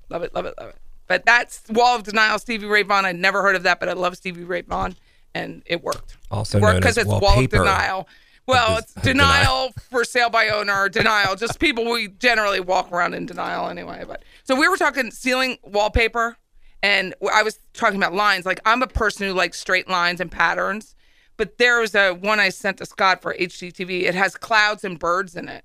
[0.09, 0.77] love it, love it, love it.
[1.07, 3.05] But that's Wall of Denial, Stevie Ray Vaughan.
[3.05, 4.97] I'd never heard of that, but I love Stevie Ray Vaughan,
[5.35, 6.17] and it worked.
[6.31, 7.49] Also it worked known because it's Wall of.
[7.51, 8.09] Denial.
[8.47, 11.37] Well, it's dis- denial for sale by owner, denial.
[11.37, 14.05] Just people we generally walk around in denial anyway.
[14.07, 16.37] But so we were talking ceiling wallpaper,
[16.83, 18.47] and I was talking about lines.
[18.47, 20.95] Like I'm a person who likes straight lines and patterns,
[21.37, 24.03] but there was a one I sent to Scott for HGTV.
[24.03, 25.65] It has clouds and birds in it,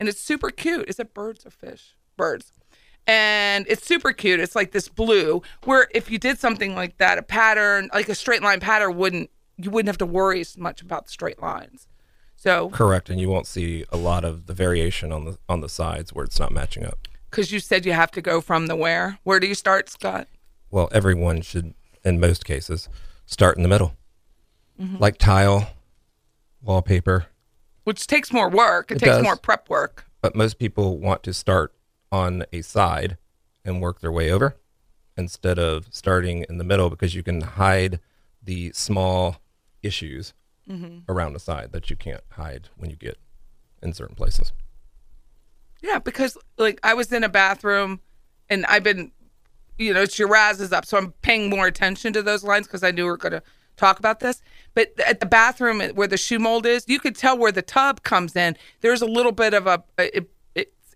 [0.00, 0.88] and it's super cute.
[0.88, 1.94] Is it birds or fish?
[2.16, 2.52] Birds.
[3.08, 4.38] And it's super cute.
[4.38, 5.42] It's like this blue.
[5.64, 9.30] Where if you did something like that, a pattern, like a straight line pattern, wouldn't
[9.56, 11.88] you wouldn't have to worry as much about the straight lines.
[12.36, 15.68] So, Correct, and you won't see a lot of the variation on the on the
[15.68, 17.08] sides where it's not matching up.
[17.30, 19.18] because you said you have to go from the where?
[19.24, 20.28] Where do you start, Scott?
[20.70, 22.88] Well, everyone should, in most cases,
[23.26, 23.94] start in the middle,
[24.80, 24.98] Mm-hmm.
[24.98, 25.70] like tile,
[26.62, 27.26] wallpaper.
[27.84, 28.90] Which takes more work.
[28.92, 29.24] It, It takes does.
[29.24, 30.04] more prep work.
[30.20, 31.72] But most people want to start
[32.10, 33.16] on a side
[33.64, 34.56] and work their way over
[35.16, 38.00] instead of starting in the middle because you can hide
[38.42, 39.36] the small
[39.82, 40.34] issues
[40.70, 41.10] Mm-hmm.
[41.10, 43.16] around the side that you can't hide when you get
[43.82, 44.52] in certain places.
[45.82, 48.00] Yeah, because like I was in a bathroom,
[48.50, 49.12] and I've been,
[49.78, 52.90] you know, Shiraz is up, so I'm paying more attention to those lines because I
[52.90, 53.42] knew we were going to
[53.78, 54.42] talk about this.
[54.74, 58.02] But at the bathroom where the shoe mold is, you could tell where the tub
[58.02, 58.54] comes in.
[58.82, 60.28] There's a little bit of a it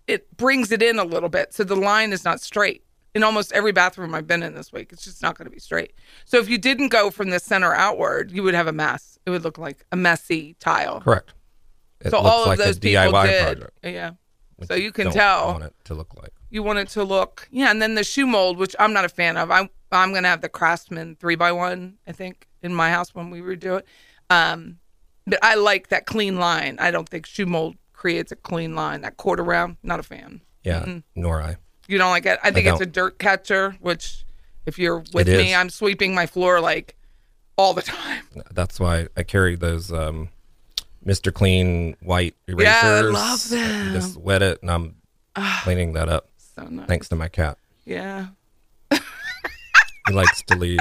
[0.07, 2.83] it brings it in a little bit, so the line is not straight.
[3.15, 5.59] In almost every bathroom I've been in this week, it's just not going to be
[5.59, 5.93] straight.
[6.25, 9.19] So if you didn't go from the center outward, you would have a mess.
[9.25, 10.99] It would look like a messy tile.
[11.01, 11.33] Correct.
[12.01, 13.43] It so looks all of like those a people DIY did.
[13.43, 13.79] project.
[13.83, 14.11] Yeah.
[14.67, 16.31] So you can tell want it to look like.
[16.49, 19.09] you want it to look yeah and then the shoe mold which i'm not a
[19.09, 22.89] fan of i'm i'm gonna have the craftsman three by one i think in my
[22.89, 23.85] house when we redo it
[24.29, 24.77] um
[25.27, 28.99] but i like that clean line i don't think shoe mold creates a clean line
[28.99, 31.55] that quarter round not a fan Yeah, nor I.
[31.87, 34.25] you don't like it i think it's a dirt catcher which
[34.65, 35.55] if you're with It me is.
[35.55, 36.97] i'm sweeping my floor like
[37.57, 40.27] all the time That's why I carry those um,
[41.05, 41.33] Mr.
[41.33, 42.73] Clean white erasers.
[42.73, 43.93] Yeah, I love You them.
[43.93, 44.95] Just wet it, and I'm
[45.63, 46.27] cleaning that up.
[46.55, 47.57] so nice Thanks to my cat.
[47.85, 48.27] yeah
[50.07, 50.79] He likes to leave.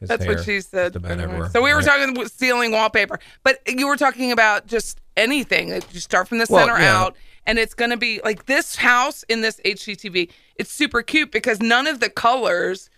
[0.00, 0.94] His That's what she said.
[0.94, 1.22] just anyway.
[1.24, 1.50] everywhere.
[1.50, 1.86] So we were Right.
[1.86, 5.70] talking with ceiling wallpaper, but you were talking about just anything.
[5.70, 6.98] Like, You start from the Well, center yeah.
[6.98, 10.30] out, and it's going to be like this house in this HGTV.
[10.56, 12.90] It's super cute because none of the colors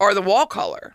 [0.00, 0.94] are the wall color.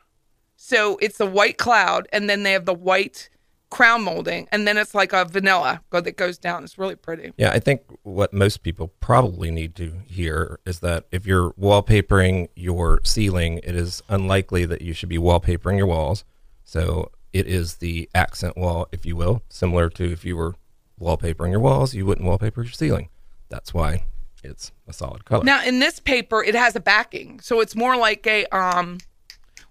[0.56, 3.30] So it's the white cloud, and then they have the white
[3.70, 6.64] crown molding, and then it's like a vanilla go that goes down.
[6.64, 7.34] It's really pretty.
[7.38, 12.50] Yeah, I think what most people probably need to hear is that if you're wallpapering
[12.56, 16.24] your ceiling, it is unlikely that you should be wallpapering your walls.
[16.64, 20.56] So it is the accent wall, if you will, similar to if you were
[21.00, 23.10] wallpapering your walls, you wouldn't wallpaper your ceiling.
[23.50, 24.06] That's why
[24.44, 25.44] it's a solid color.
[25.44, 28.98] Now in this paper, it has a backing, so it's more like a um,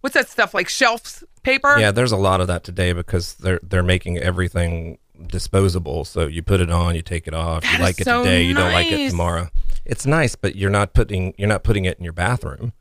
[0.06, 1.76] what's that stuff like shelf paper?
[1.80, 6.04] Yeah, there's a lot of that today because they're they're making everything disposable.
[6.04, 7.64] So you put it on, you take it off.
[7.64, 9.48] That you like it so today, you don't like it tomorrow.
[9.84, 12.72] It's nice, but you're not putting you're not putting it in your bathroom.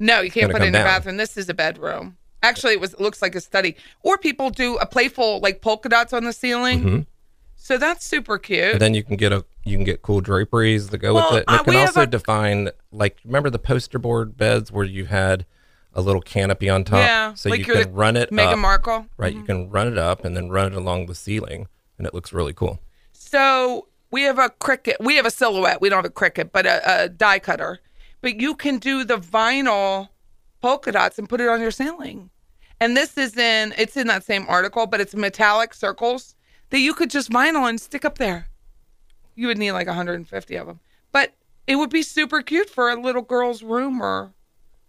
[0.00, 1.16] No, you can't put it in the bathroom.
[1.16, 2.16] This is a bedroom.
[2.42, 3.76] Actually, it was it looks like a study.
[4.02, 7.06] Or people do a playful like polka dots on the ceiling.
[7.54, 8.60] So that's super cute.
[8.60, 8.72] Mm-hmm.
[8.72, 11.42] And then you can get a you can get cool draperies that go Well, with
[11.42, 11.44] it.
[11.46, 15.06] And uh, it can also a- define like remember the poster board beds where you
[15.06, 15.46] had
[15.94, 16.98] a little canopy on top.
[16.98, 18.58] Yeah, So like you can run it Meghan up.
[18.58, 19.06] Markle.
[19.16, 19.32] Right.
[19.32, 19.46] You mm-hmm.
[19.46, 22.52] can run it up and then run it along the ceiling, and it looks really
[22.52, 22.80] cool.
[23.12, 24.96] So we have a Cricut.
[25.00, 25.80] We have a silhouette.
[25.80, 27.80] We don't have a Cricut, but a, a die cutter.
[28.20, 30.08] But you can do the vinyl
[30.60, 32.30] polka dots and put it on your ceiling.
[32.80, 33.74] And this is in.
[33.78, 36.34] It's in that same article, but it's metallic circles
[36.70, 38.48] that you could just vinyl and stick up there.
[39.36, 40.80] You would need like 150 of them,
[41.12, 41.34] but
[41.66, 44.32] it would be super cute for a little girl's room, or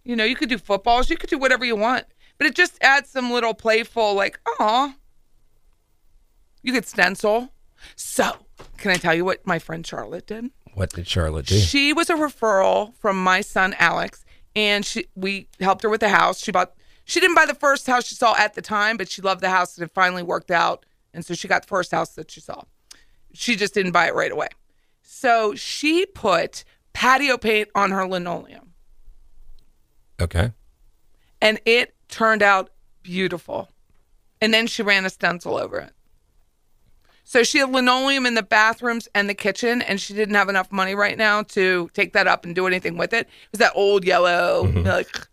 [0.05, 1.09] you know, you could do footballs.
[1.09, 2.05] You could do whatever you want.
[2.37, 4.93] But it just adds some little playful, like, oh,
[6.61, 7.53] you could stencil.
[7.95, 8.31] So,
[8.77, 10.49] can I tell you what my friend Charlotte did?
[10.73, 11.57] What did Charlotte do?
[11.57, 16.09] She was a referral from my son Alex, and she we helped her with the
[16.09, 16.41] house.
[16.41, 16.73] She bought.
[17.05, 19.49] She didn't buy the first house she saw at the time, but she loved the
[19.49, 20.85] house, and it finally worked out.
[21.13, 22.63] And so she got the first house that she saw.
[23.33, 24.49] She just didn't buy it right away.
[25.01, 26.63] So she put
[26.93, 28.64] patio paint on her linoleum,
[30.21, 30.51] okay.
[31.41, 32.71] and it turned out
[33.03, 33.69] beautiful.
[34.41, 35.91] And then she ran a stencil over it.
[37.23, 40.71] So she had linoleum in the bathrooms and the kitchen, and she didn't have enough
[40.71, 43.21] money right now to take that up and do anything with it.
[43.21, 44.85] It was that old yellow, mm-hmm.
[44.85, 45.27] like,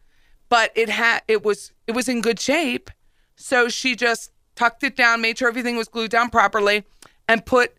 [0.49, 2.91] but it had it was it was in good shape.
[3.37, 6.85] So she just tucked it down, made sure everything was glued down properly,
[7.29, 7.75] and put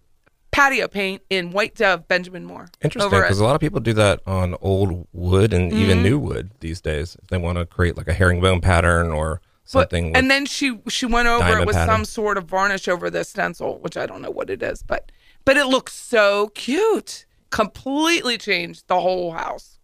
[0.53, 2.69] patio paint in White Dove Benjamin Moore.
[2.81, 6.03] Interesting, because a lot of people do that on old wood and even Mm-hmm.
[6.05, 7.17] new wood these days.
[7.21, 10.07] If they want to create like a herringbone pattern or But- something.
[10.07, 11.93] with- and then she she went over it with pattern.
[11.95, 15.11] some sort of varnish over the stencil, which I don't know what it is, but
[15.45, 17.25] but it looks so cute.
[17.49, 19.77] Completely changed the whole house.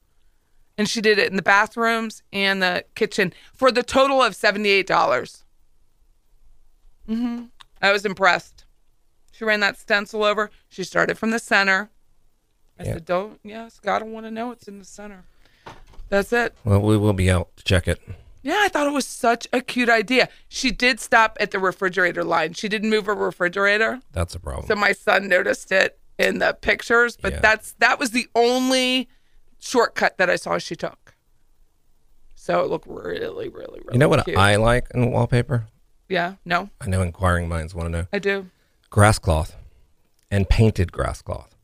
[0.78, 4.70] And she did it in the bathrooms and the kitchen for the total of seventy
[4.70, 5.44] eight dollars.
[7.10, 7.46] Mm-hmm.
[7.82, 8.66] I was impressed.
[9.40, 10.52] She ran that stencil over.
[10.68, 11.90] She started from the center.
[12.78, 12.94] I Yeah.
[12.96, 15.24] said, "Don't, yes, gotta want to know it's in the center."
[16.10, 16.56] That's it.
[16.66, 18.02] well, we will be out to check it.
[18.42, 20.28] Yeah, I thought it was such a cute idea.
[20.50, 22.52] She did stop at the refrigerator line.
[22.52, 24.02] She didn't move her refrigerator.
[24.12, 24.68] That's a problem.
[24.68, 27.40] So my son noticed it in the pictures, but Yeah.
[27.40, 29.08] that's that was the only
[29.58, 31.16] shortcut that I saw she took.
[32.36, 34.38] So it looked really, really, really you know what cute.
[34.38, 35.68] I like in wallpaper?
[36.10, 38.08] Yeah, no, I know inquiring minds want to know.
[38.12, 38.50] I do.
[38.90, 39.56] Grass cloth
[40.32, 41.56] and painted grass cloth.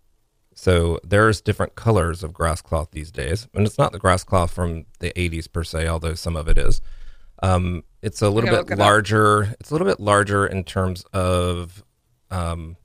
[0.54, 4.52] So there's different colors of grass cloth these days, and it's not the grass cloth
[4.52, 6.82] from the 80s per se, although some of it is.
[7.44, 9.56] Um, it's a little bit larger.
[9.60, 11.84] It's a little bit larger in terms of,
[12.32, 12.78] um,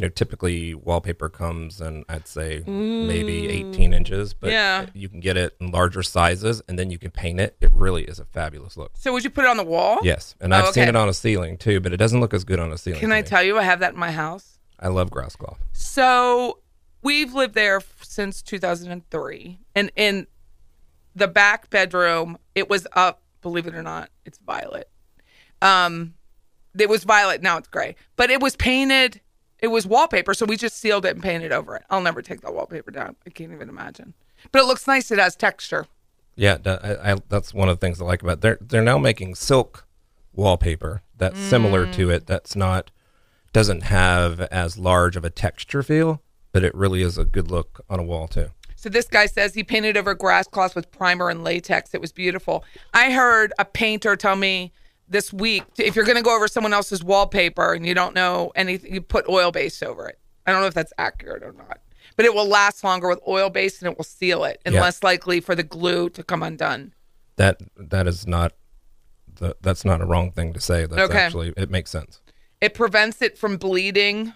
[0.00, 4.86] you know, typically wallpaper comes and I'd say maybe 18 inches, but Yeah.
[4.94, 7.56] you can get it in larger sizes, and then you can paint it.
[7.60, 8.92] It really is a fabulous look.
[8.94, 9.98] So would you put it on the wall?
[10.02, 12.44] Yes, and Oh, I've seen it on a ceiling too, but it doesn't look as
[12.44, 13.00] good on a ceiling.
[13.00, 13.28] Can I me.
[13.28, 14.58] tell you I have that in my house?
[14.78, 15.58] I love grass cloth.
[15.72, 16.60] So
[17.02, 20.26] we've lived there since 2003, and in
[21.14, 23.20] the back bedroom, it was up.
[23.42, 24.88] Believe it or not, it's violet.
[25.60, 26.14] Um,
[26.78, 27.42] it was violet.
[27.42, 29.20] Now it's gray, but it was painted.
[29.62, 31.82] It was wallpaper, so we just sealed it and painted over it.
[31.90, 33.16] I'll never take that wallpaper down.
[33.26, 34.14] I can't even imagine.
[34.52, 35.10] But it looks nice.
[35.10, 35.86] It has texture.
[36.36, 38.40] Yeah, I, I, that's one of the things I like about it.
[38.40, 39.86] they're they're now making silk
[40.34, 41.92] wallpaper that's similar Mm.
[41.94, 42.26] to it.
[42.26, 42.90] That's not
[43.52, 47.84] doesn't have as large of a texture feel, but it really is a good look
[47.90, 48.50] on a wall too.
[48.76, 51.92] So this guy says he painted over grass cloth with primer and latex.
[51.92, 52.64] It was beautiful.
[52.94, 54.72] I heard a painter tell me
[55.10, 58.52] this week if you're going to go over someone else's wallpaper and you don't know
[58.54, 60.18] anything, you put oil base over it.
[60.46, 61.80] I don't know if that's accurate or not,
[62.16, 64.82] but it will last longer with oil base and it will seal it and Yeah.
[64.82, 66.94] less likely for the glue to come undone.
[67.36, 68.52] That that is not
[69.36, 70.86] the, that's not a wrong thing to say.
[70.86, 71.18] That's Okay.
[71.18, 72.20] actually it makes sense.
[72.60, 74.34] It prevents it from bleeding.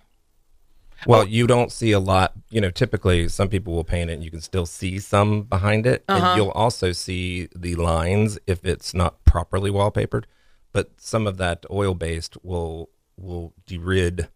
[1.07, 1.25] Well, Oh.
[1.25, 2.33] you don't see a lot.
[2.49, 5.87] You know, typically some people will paint it and you can still see some behind
[5.87, 6.05] it.
[6.09, 6.27] Uh-huh.
[6.29, 10.25] And you'll also see the lines if it's not properly wallpapered.
[10.75, 14.29] But some of that oil based will will derid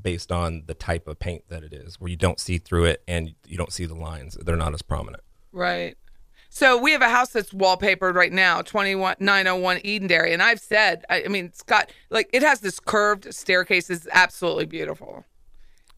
[0.00, 3.02] based on the type of paint that it is, where you don't see through it
[3.08, 4.36] and you don't see the lines.
[4.40, 5.22] They're not as prominent.
[5.52, 5.96] Right.
[6.50, 10.32] So we have a house that's wallpapered right now, 21901 Edenderry.
[10.32, 13.88] And I've said, I, I mean, it's got, like, it has this curved staircase.
[13.88, 15.24] It's absolutely beautiful.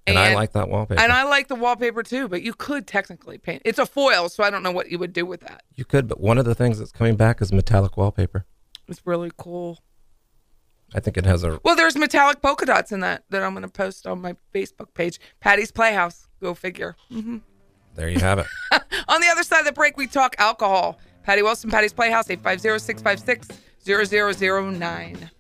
[0.07, 1.01] And, I like that wallpaper.
[1.01, 3.63] And I like the wallpaper too, but you could technically paint.
[3.65, 5.65] It's a foil, so I don't know what you would do with that.
[5.75, 8.47] you could, but one of the things that's coming back is metallic wallpaper.
[8.89, 9.79] It's really cool.
[10.95, 13.63] I think it has a Well, there's metallic polka dots in that that I'm going
[13.63, 15.21] to post on my Facebook page.
[15.41, 16.27] Patty's Playhouse.
[16.41, 16.97] Go figure.
[17.11, 17.39] Mm-hmm.
[17.95, 18.47] there you have it.
[19.09, 20.99] On the other side of the break, we talk alcohol.
[21.25, 23.49] Patty Wilson, Patty's Playhouse, 850 656
[23.85, 25.31] 0009.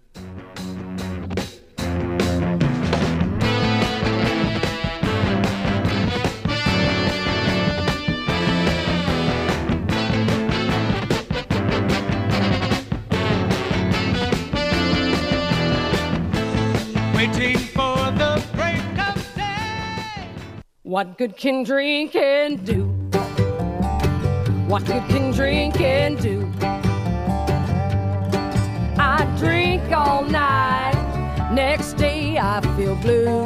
[20.88, 22.84] What good can drinking do?
[24.68, 26.50] What good can drinking do?
[28.98, 33.44] I drink all night, next day I feel blue.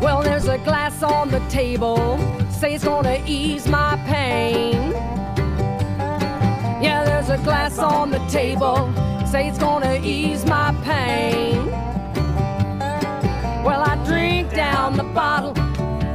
[0.00, 2.16] Well, there's a glass on the table,
[2.48, 4.92] say it's gonna ease my pain.
[6.80, 8.94] Yeah, there's a glass on the table,
[9.26, 11.99] say it's gonna ease my pain.
[13.64, 15.52] Well, I drink down the bottle,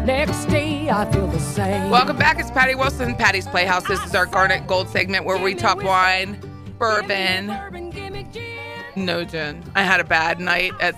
[0.06, 1.90] next day I feel the same.
[1.92, 2.40] Welcome back.
[2.40, 3.88] It's Patty Wilson, Patty's Playhouse.
[3.88, 6.40] This is our Garnet Gold segment where we talk wine,
[6.80, 7.48] bourbon,
[8.96, 9.64] no gin.
[9.76, 10.96] I had a bad night at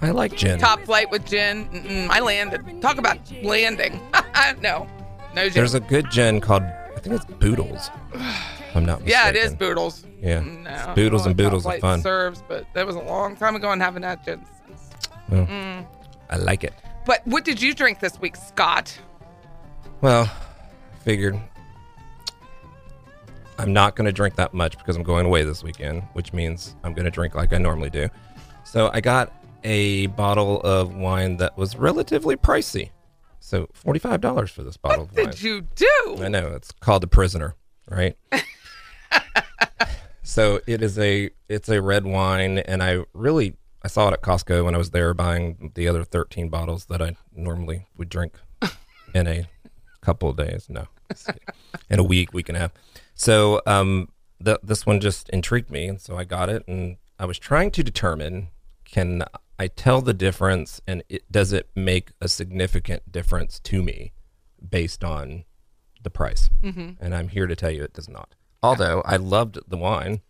[0.00, 0.58] I like gin.
[0.60, 1.68] Top Flight with gin.
[1.70, 2.80] Mm-mm, I landed.
[2.80, 4.00] Talk about landing.
[4.62, 4.86] no,
[5.34, 5.52] no gin.
[5.54, 7.90] There's a good gin called I think it's Boodles.
[8.14, 9.08] if I'm not Mistaken.
[9.08, 10.04] yeah, it is Boodles.
[10.20, 12.00] Yeah, No, It's Boodles and Boodles what are Top fun.
[12.00, 14.44] Flight Serves, but that was a long time ago and haven't had gin
[15.28, 15.48] since.
[15.48, 15.86] Mm.
[16.30, 16.74] I like it.
[17.06, 18.98] But what did you drink this week, Scott?
[20.00, 20.30] Well,
[21.00, 21.40] figured
[23.58, 26.76] I'm not going to drink that much because I'm going away this weekend, which means
[26.84, 28.08] I'm going to drink like I normally do.
[28.64, 29.32] So I got
[29.64, 32.90] a bottle of wine that was relatively pricey.
[33.40, 35.26] So $45 for this bottle of wine.
[35.26, 36.18] Did you do?
[36.20, 37.56] I know it's called the prisoner,
[37.88, 38.16] right?
[40.22, 43.56] so it is a it's a red wine, and I really
[43.88, 47.00] I saw it at Costco when I was there buying the other thirteen bottles that
[47.00, 48.34] I normally would drink
[49.14, 49.48] in a
[50.02, 50.66] couple of days.
[50.68, 50.88] No,
[51.88, 52.72] in a week, week and a half.
[53.14, 57.24] So um, the, this one just intrigued me, and so I got it, and I
[57.24, 58.48] was trying to determine
[58.84, 59.24] can
[59.58, 64.12] I tell the difference, and it, does it make a significant difference to me
[64.68, 65.44] based on
[66.02, 66.50] the price?
[66.62, 67.02] Mm-hmm.
[67.02, 68.34] And I'm here to tell you it does not.
[68.62, 70.20] Although I loved the wine,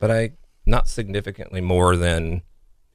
[0.00, 0.32] but I
[0.66, 2.42] not significantly more than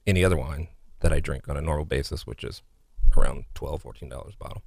[0.06, 0.68] any other wine
[1.00, 2.62] that I drink on a normal basis, which is
[3.16, 4.62] around 12 dollars a bottle.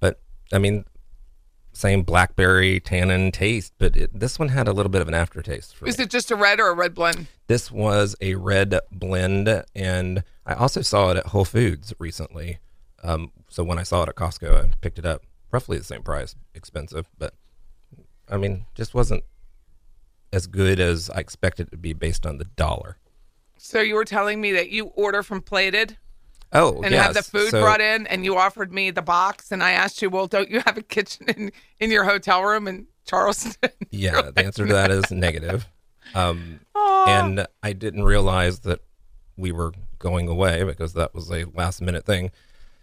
[0.00, 0.20] But
[0.52, 0.84] I mean,
[1.72, 5.76] same blackberry tannin taste, but it, this one had a little bit of an aftertaste.
[5.76, 6.04] For Is me.
[6.04, 7.26] it just a red or a red blend?
[7.48, 12.58] This was a red blend, and I also saw it at Whole Foods recently.
[13.02, 15.22] Um, so when I saw it at Costco, I picked it up.
[15.52, 17.34] Roughly the same price, expensive, but
[18.28, 19.22] I mean, just wasn't
[20.32, 22.96] as good as I expected it to be based on the dollar.
[23.58, 25.96] So you were telling me that you order from Plated
[26.52, 27.06] Oh, and yes.
[27.06, 30.00] have the food So- brought in, and you offered me the box, and I asked
[30.00, 33.70] you, well, don't you have a kitchen in, in your hotel room in Charleston?
[33.90, 35.66] Yeah, the answer to that is negative.
[36.14, 37.04] Um, ah.
[37.08, 38.80] and I didn't realize that
[39.36, 42.30] we were going away because that was a last minute thing.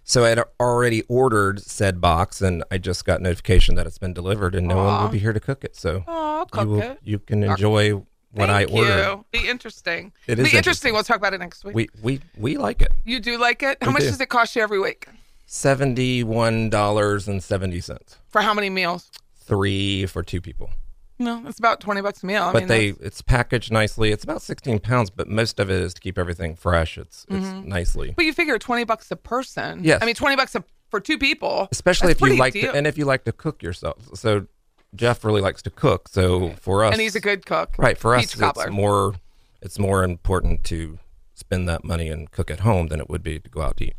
[0.04, 4.14] So I had already ordered said box, and I just got notification that it's been
[4.14, 5.08] delivered, and no one will ah.
[5.08, 5.76] be here to cook it.
[5.76, 7.00] So Oh, you will, it.
[7.04, 8.04] you can enjoy
[8.50, 9.06] I Thank ordered.
[9.12, 9.26] you.
[9.32, 10.12] Be interesting.
[10.28, 10.58] It Be interesting.
[10.58, 10.94] interesting.
[10.94, 11.76] We'll talk about it next week.
[11.76, 12.92] We we we like it.
[13.06, 13.78] you do like it?
[13.82, 14.10] How We much do.
[14.10, 15.08] does it cost you every week?
[15.46, 18.18] Seventy one dollars and seventy cents.
[18.30, 19.12] For how many meals?
[19.36, 20.72] Three for two people.
[21.20, 22.44] No, it's about twenty bucks a meal.
[22.44, 24.12] I but mean, they that's- it's packaged nicely.
[24.12, 26.98] It's about 16 pounds, but most of it is to keep everything fresh.
[26.98, 27.70] It's it's Mm-hmm.
[27.70, 28.14] nicely.
[28.16, 29.84] But you figure twenty bucks a person.
[29.84, 30.02] Yes.
[30.02, 31.68] I mean twenty bucks a, for two people.
[31.72, 33.98] Especially if you like to, and if you like to cook yourself.
[34.16, 34.48] So
[34.96, 36.08] Jeff really likes to cook.
[36.10, 37.76] So for us, And he's a good cook.
[37.78, 38.26] right for us.
[38.26, 38.66] Peach cobbler.
[38.66, 39.16] It's more
[39.62, 41.00] it's more important to
[41.34, 43.86] spend that money and cook at home than it would be to go out to
[43.86, 43.96] eat.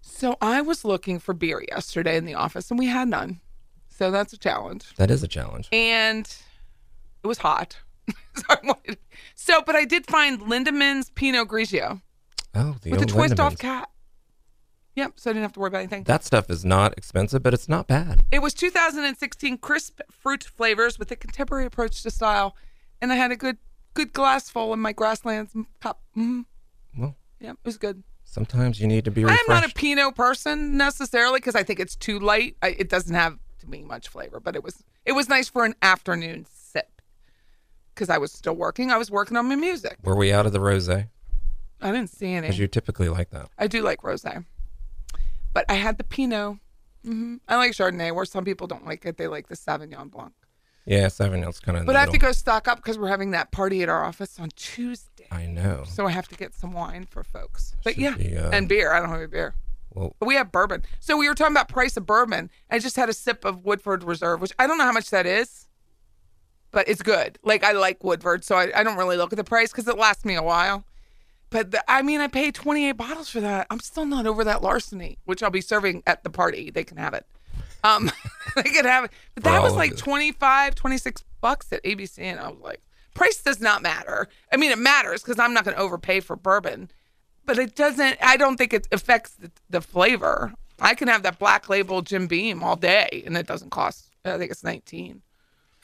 [0.00, 3.40] So I was looking for beer yesterday in the office, and we had none.
[3.88, 4.94] So that's a challenge.
[4.96, 5.68] That is a challenge.
[5.72, 6.26] And
[7.22, 7.76] it was hot.
[8.34, 8.98] so, I wanted,
[9.34, 12.00] so, but I did find Lindeman's Pinot Grigio
[12.54, 13.90] Oh, the with a twist off cap.
[14.98, 15.12] Yep.
[15.16, 16.02] So I didn't have to worry about anything.
[16.04, 18.24] That stuff is not expensive, but it's not bad.
[18.32, 22.56] It was 2016 crisp fruit flavors with a contemporary approach to style,
[23.00, 23.58] and I had a good
[23.94, 26.00] good glass full in my grasslands cup.
[26.16, 26.46] Mm.
[26.98, 28.02] Well, Yeah, it was good.
[28.24, 31.94] sometimes you need to be I'm not a Pinot person necessarily because I think it's
[31.96, 32.56] too light.
[32.60, 35.64] I, it doesn't have to me much flavor, but it was it was nice for
[35.64, 37.00] an afternoon sip
[37.94, 38.90] because I was still working.
[38.90, 39.96] I was working on my music.
[40.02, 41.08] Were we out of the rosé?
[41.80, 42.48] I didn't see any.
[42.48, 43.48] Because you typically like that.
[43.56, 44.44] I do like rosé,
[45.52, 46.58] but I had the Pinot.
[47.04, 49.16] hmm I like Chardonnay, where some people don't like it.
[49.16, 50.32] They like the Sauvignon Blanc.
[50.88, 51.84] Yeah, Sauvignon's kind of.
[51.84, 54.40] But I have to go stock up because we're having that party at our office
[54.40, 55.26] on Tuesday.
[55.30, 55.84] I know.
[55.86, 57.76] So I have to get some wine for folks.
[57.84, 58.92] But Should yeah, be, uh, and beer.
[58.92, 59.54] I don't have any beer.
[59.92, 60.84] Well, But we have bourbon.
[60.98, 62.50] So we were talking about price of bourbon.
[62.70, 65.26] I just had a sip of Woodford Reserve, which I don't know how much that
[65.26, 65.66] is,
[66.70, 67.38] but it's good.
[67.42, 69.98] Like I like Woodford, so I, I don't really look at the price because it
[69.98, 70.84] lasts me a while.
[71.50, 73.66] But the, I mean, I paid 28 bottles for that.
[73.70, 76.70] I'm still not over that larceny, which I'll be serving at the party.
[76.70, 77.26] They can have it.
[77.82, 78.10] Um,
[78.56, 79.12] they can have it.
[79.34, 79.98] But that was like it.
[79.98, 82.82] 25, 26 bucks at ABC, and I was like,
[83.14, 84.28] price does not matter.
[84.52, 86.90] I mean, it matters because I'm not going to overpay for bourbon
[87.48, 88.18] but it doesn't.
[88.22, 90.52] I don't think it affects the, the flavor.
[90.80, 94.10] I can have that black label Jim Beam all day, and it doesn't cost.
[94.24, 95.22] I think it's nineteen.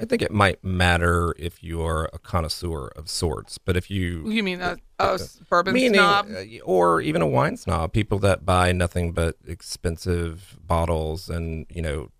[0.00, 4.42] I think it might matter if you're a connoisseur of sorts, but if you You
[4.42, 5.18] mean a, a
[5.48, 6.28] bourbon meaning, snob?
[6.30, 11.82] uh, or even a wine snob, people that buy nothing but expensive bottles and you
[11.82, 12.10] know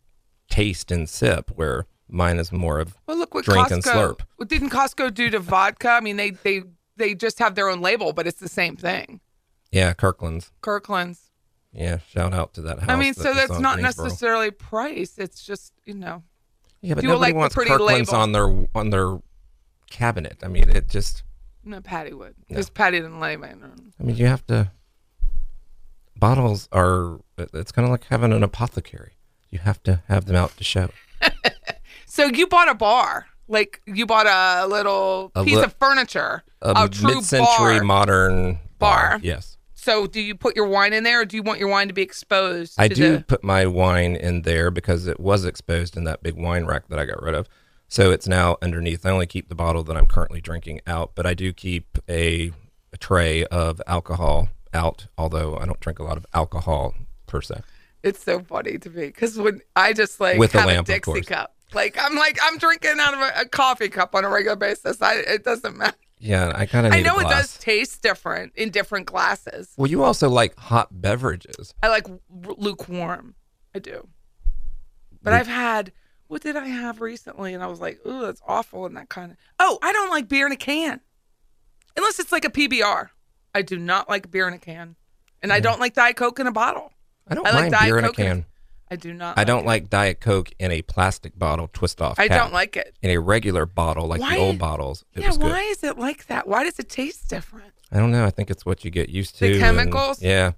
[0.49, 4.21] taste and sip, where mine is more of Well, look what drink Costco and slurp.
[4.37, 5.91] What didn't Costco do to vodka?
[5.91, 6.63] I mean, they they
[6.97, 9.21] they just have their own label, but it's the same thing.
[9.73, 10.53] Yeah, Kirkland's.
[10.61, 11.33] Kirkland's.
[11.73, 12.89] Yeah, shout out to that house.
[12.89, 14.05] I mean, that so that's not Greensboro.
[14.07, 15.19] necessarily price.
[15.19, 16.23] It's just you know.
[16.85, 18.23] Yeah, but people nobody like wants pretty Kirkland's label.
[18.23, 19.19] on their on their
[19.91, 20.39] cabinet.
[20.43, 21.23] I mean, it just.
[21.65, 22.35] No, Patty would.
[22.47, 23.93] Because Patty didn't lay mine.
[23.99, 24.71] I mean, you have to.
[26.17, 27.19] Bottles are.
[27.39, 29.13] It's kind of like having an apothecary.
[29.51, 30.89] You have to have them out to show.
[32.07, 36.45] So you bought a bar, like you bought a little A piece li- of furniture,
[36.63, 37.83] A, true mid-century bar.
[37.83, 39.19] modern Bar.
[39.21, 39.54] Yes,
[39.85, 41.95] So do you put your wine in there, or do you want your wine to
[41.95, 42.75] be exposed?
[42.79, 46.37] I do the- put my wine in there because it was exposed in that big
[46.37, 47.49] wine rack that I got rid of.
[47.87, 49.05] So it's now underneath.
[49.05, 52.51] I only keep the bottle that I'm currently drinking out, but I do keep a,
[52.95, 55.07] a tray of alcohol out.
[55.19, 56.95] Although I don't drink a lot of alcohol
[57.27, 57.61] per se.
[58.03, 61.21] It's so funny to me because when I just like With a lamp, a Dixie
[61.23, 64.57] cup, like I'm like I'm drinking out of a, a coffee cup on a regular
[64.57, 65.03] basis.
[65.03, 65.97] I it doesn't matter.
[66.25, 66.95] Yeah, I kind of.
[66.95, 69.75] I know it does taste different in different glasses.
[69.77, 71.75] Well, you also like hot beverages.
[71.83, 73.35] I like lukewarm.
[73.75, 74.09] I do.
[75.23, 75.93] But I've had
[76.29, 77.53] what did I have recently?
[77.53, 79.37] And I was like, ooh, that's awful and that kind of.
[79.61, 81.01] Oh, I don't like beer in a can,
[81.95, 83.11] unless it's like a PBR.
[83.55, 84.97] I do not like beer in a can,
[85.43, 86.91] and I don't like Diet Coke in a bottle.
[87.29, 88.47] I don't I like Diet beer Coke in a- can.
[88.91, 89.39] I do not.
[89.39, 92.19] I don't like Diet Coke in a plastic bottle, twist off.
[92.19, 92.43] I cap.
[92.43, 92.95] don't like it.
[93.03, 95.05] in a regular bottle, like Why- the old bottles.
[95.15, 95.51] It yeah, was good.
[95.51, 96.47] why is it like that?
[96.47, 97.73] Why does it taste different?
[97.91, 98.25] I don't know.
[98.25, 99.47] I think it's what you get used to.
[99.47, 100.23] The and- chemicals?
[100.23, 100.53] yeah,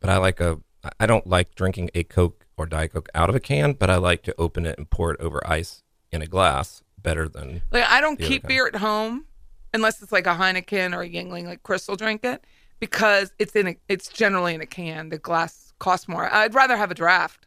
[0.00, 0.58] but I like a.
[0.98, 3.96] I don't like drinking a Coke or Diet Coke out of a can, but I
[3.96, 6.82] like to open it and pour it over ice in a glass.
[7.00, 9.24] Better than Like I don't keep beer at home
[9.72, 12.44] unless it's like a Heineken or a Yuengling, like Crystal drink it,
[12.80, 13.76] because it's in a.
[13.88, 15.08] It's generally in a can.
[15.10, 16.32] The glass costs more.
[16.32, 17.46] I'd rather have a draft,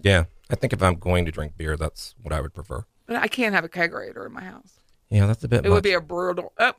[0.00, 0.24] yeah.
[0.50, 2.84] I think if I'm going to drink beer, that's what I would prefer.
[3.06, 4.72] but I can't have a kegerator in my house.
[5.10, 5.58] Yeah, that's a bit.
[5.64, 5.76] It much.
[5.76, 6.52] would be a brutal.
[6.58, 6.74] It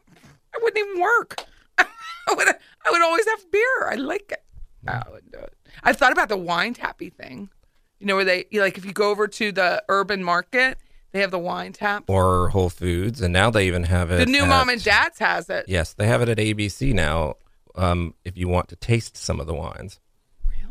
[0.61, 1.43] wouldn't even work.
[1.77, 1.85] I
[2.35, 2.47] would.
[2.47, 3.87] I would always have beer.
[3.89, 4.43] I like it.
[4.87, 5.53] I wouldn't do it.
[5.83, 7.49] I've thought about the wine tappy thing.
[7.99, 10.77] You know where they you like if you go over to the urban market,
[11.11, 12.03] they have the wine tap.
[12.07, 14.17] or Whole Foods, and now they even have it.
[14.17, 15.65] The new at- mom and dad's has it.
[15.67, 17.35] Yes, they have it at ABC now.
[17.75, 19.99] Um, if you want to taste some of the wines,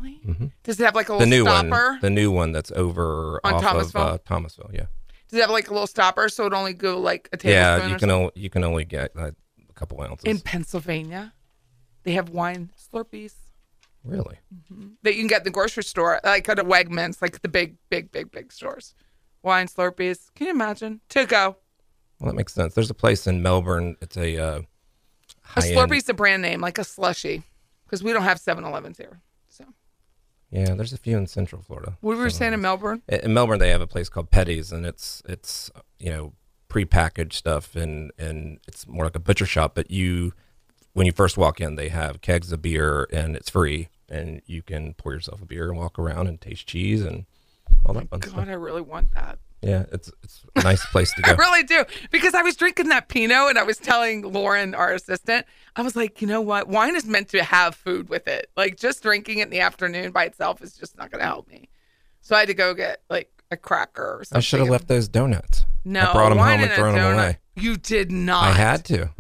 [0.03, 0.53] Really?
[0.65, 1.21] Does it have like a Mm-hmm.
[1.21, 1.91] the little new stopper?
[1.93, 4.03] one, the new one that's over On off of Thomasville?
[4.03, 4.71] uh, Thomasville.
[4.73, 4.87] Yeah,
[5.29, 7.53] Does it have like a little stopper so it only go like a tablespoon?
[7.53, 7.77] yeah.
[7.77, 8.11] You can something?
[8.11, 9.31] only you can only get uh,
[9.69, 10.25] a couple ounces.
[10.25, 11.33] In Pennsylvania,
[12.05, 13.35] they have wine Slurpees
[14.05, 14.39] really?
[15.03, 17.77] that you can get in the grocery store, like at a Wegmans, like the big,
[17.91, 18.95] big, big, big stores.
[19.43, 20.33] Wine Slurpees.
[20.35, 21.01] Can you imagine?
[21.11, 21.57] To go.
[22.21, 22.75] Well, that makes sense.
[22.75, 23.97] There's a place in Melbourne.
[24.01, 24.61] It's a uh,
[25.57, 27.43] A Slurpee's a brand name, like a slushy,
[27.85, 29.21] because we don't have 7-Elevens here.
[30.53, 31.97] Yeah, there's a few in Central Florida.
[32.03, 33.03] what were we So- saying in Melbourne?
[33.09, 36.33] In Melbourne, they have a place called Petty's, and it's it's you know
[36.69, 39.75] prepackaged stuff, and and it's more like a butcher shop.
[39.75, 40.35] But you,
[40.93, 44.61] when you first walk in, they have kegs of beer, and it's free, and you
[44.63, 47.25] can pour yourself a beer and walk around and taste cheese and
[47.87, 48.47] all that fun God, stuff.
[48.49, 49.39] I really want that.
[49.63, 51.31] Yeah, it's it's a nice place to go.
[51.33, 51.85] I really do.
[52.11, 55.47] Because I was drinking that Pinot and I was telling Lauren, our assistant,
[55.77, 56.69] I was like, you know what?
[56.69, 58.51] Wine is meant to have food with it.
[58.57, 61.49] Like just drinking it in the afternoon by itself is just not going to help
[61.49, 61.69] me.
[62.21, 64.39] So I had to go get like a cracker or something.
[64.39, 65.65] I should have left those donuts.
[65.85, 67.39] No, I brought them home and thrown them away.
[67.55, 68.45] You did not.
[68.45, 69.11] I had to.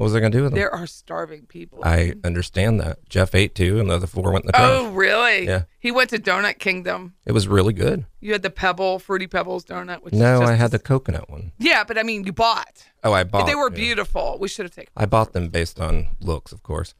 [0.00, 0.58] What was I going to do with them?
[0.58, 1.80] There are starving people.
[1.84, 3.06] I understand that.
[3.10, 4.70] Jeff ate two, and the other four went in the trash.
[4.72, 5.44] oh, really?
[5.44, 5.64] Yeah.
[5.78, 7.16] He went to Donut Kingdom.
[7.26, 8.06] It was really good.
[8.18, 10.02] You had the Pebble, Fruity Pebbles donut.
[10.02, 11.52] Which is No, I had the coconut one.
[11.58, 12.86] Yeah, but I mean, you bought.
[13.04, 13.46] Oh, I bought.
[13.46, 13.76] they were yeah.
[13.76, 14.38] beautiful.
[14.40, 14.90] We should have taken.
[14.96, 16.94] I bought them based on looks, of course,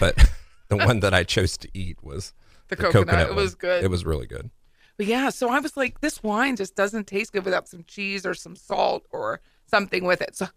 [0.00, 0.16] but
[0.68, 2.32] the one that I chose to eat was
[2.68, 3.20] The coconut.
[3.20, 3.36] It one.
[3.36, 3.84] was good.
[3.84, 4.48] It was really good.
[4.96, 8.24] But yeah, so I was like, this wine just doesn't taste good without some cheese
[8.24, 10.36] or some salt or something with it.
[10.36, 10.48] So,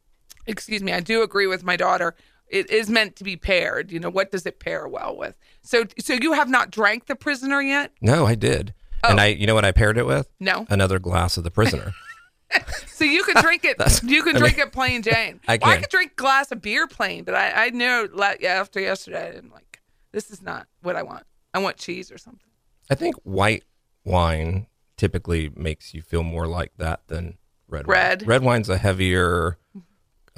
[0.50, 2.16] excuse me, I do agree with my daughter.
[2.48, 3.92] It is meant to be paired.
[3.92, 5.36] You know, what does it pair well with?
[5.62, 7.92] So, so you have not drank the prisoner yet?
[8.02, 8.74] No, I did,
[9.04, 9.24] and oh.
[9.24, 10.28] I, you know what I paired it with?
[10.30, 10.36] Oh.
[10.40, 10.66] No.
[10.70, 11.94] Another glass of the prisoner.
[12.88, 13.78] So you can drink it.
[14.04, 15.40] you can I drink mean, it plain Jane.
[15.48, 18.34] I Well, I could drink a glass of beer plain, but I, I know la-
[18.44, 19.80] after yesterday, I'm like,
[20.12, 21.24] this is not what I want.
[21.54, 22.50] I want cheese or something.
[22.90, 23.64] I think white
[24.04, 27.38] wine typically makes you feel more like that than
[27.68, 27.88] red.
[27.88, 28.24] Red.
[28.24, 28.28] Wine.
[28.28, 29.59] Red wine's a heavier,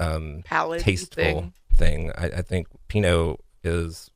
[0.02, 1.52] um, Palate tasteful thing.
[1.74, 2.12] thing.
[2.16, 4.10] I, I think Pinot is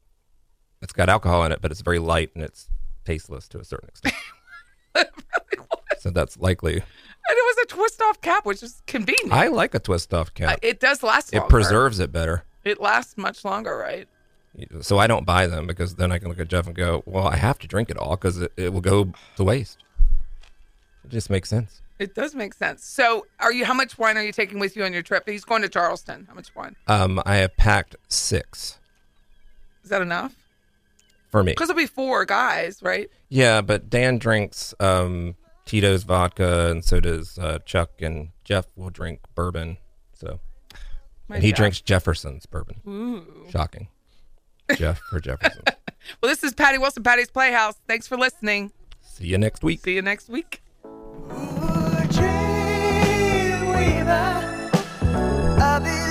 [0.82, 2.68] it's got alcohol in it, but it's very light and it's
[3.04, 4.14] tasteless to a certain extent.
[5.98, 6.74] so that's likely.
[6.74, 6.82] And
[7.36, 9.32] it was a twist off cap, which is convenient.
[9.32, 10.58] I like a twist off Uh, cap.
[10.62, 12.44] it does last It preserves it better.
[12.64, 14.08] It lasts much longer, right?
[14.80, 17.26] So I don't buy them because then I can look at Jeff and go, well,
[17.26, 19.78] I have to drink it all because it, it will go to waste.
[21.04, 21.82] It just makes sense.
[21.98, 22.84] It does make sense.
[22.84, 23.64] So, are you?
[23.64, 25.28] How much wine are you taking with you on your trip?
[25.28, 26.26] He's going to Charleston.
[26.28, 26.76] How much wine?
[26.86, 28.78] Um, I have packed six
[29.82, 30.34] Is that enough?
[31.30, 31.52] for me.
[31.52, 33.08] Because it'll be four guys, right?
[33.28, 38.90] Yeah, but Dan drinks um, Tito's vodka, and so does uh, Chuck, and Jeff will
[38.90, 39.78] drink bourbon.
[40.14, 40.40] So,
[41.28, 41.56] My and he Jeff.
[41.56, 42.80] drinks Jefferson's bourbon.
[42.86, 43.46] Ooh.
[43.50, 43.88] Shocking.
[44.76, 45.62] Jeff for Jefferson.
[46.22, 47.74] Well, this is Patty Wilson, Patty's Playhouse.
[47.88, 48.70] Thanks for listening.
[49.02, 49.80] See you next week.
[49.80, 50.62] See you next week.
[50.86, 51.55] Ooh,
[53.86, 54.10] baby.
[55.62, 56.05] I'll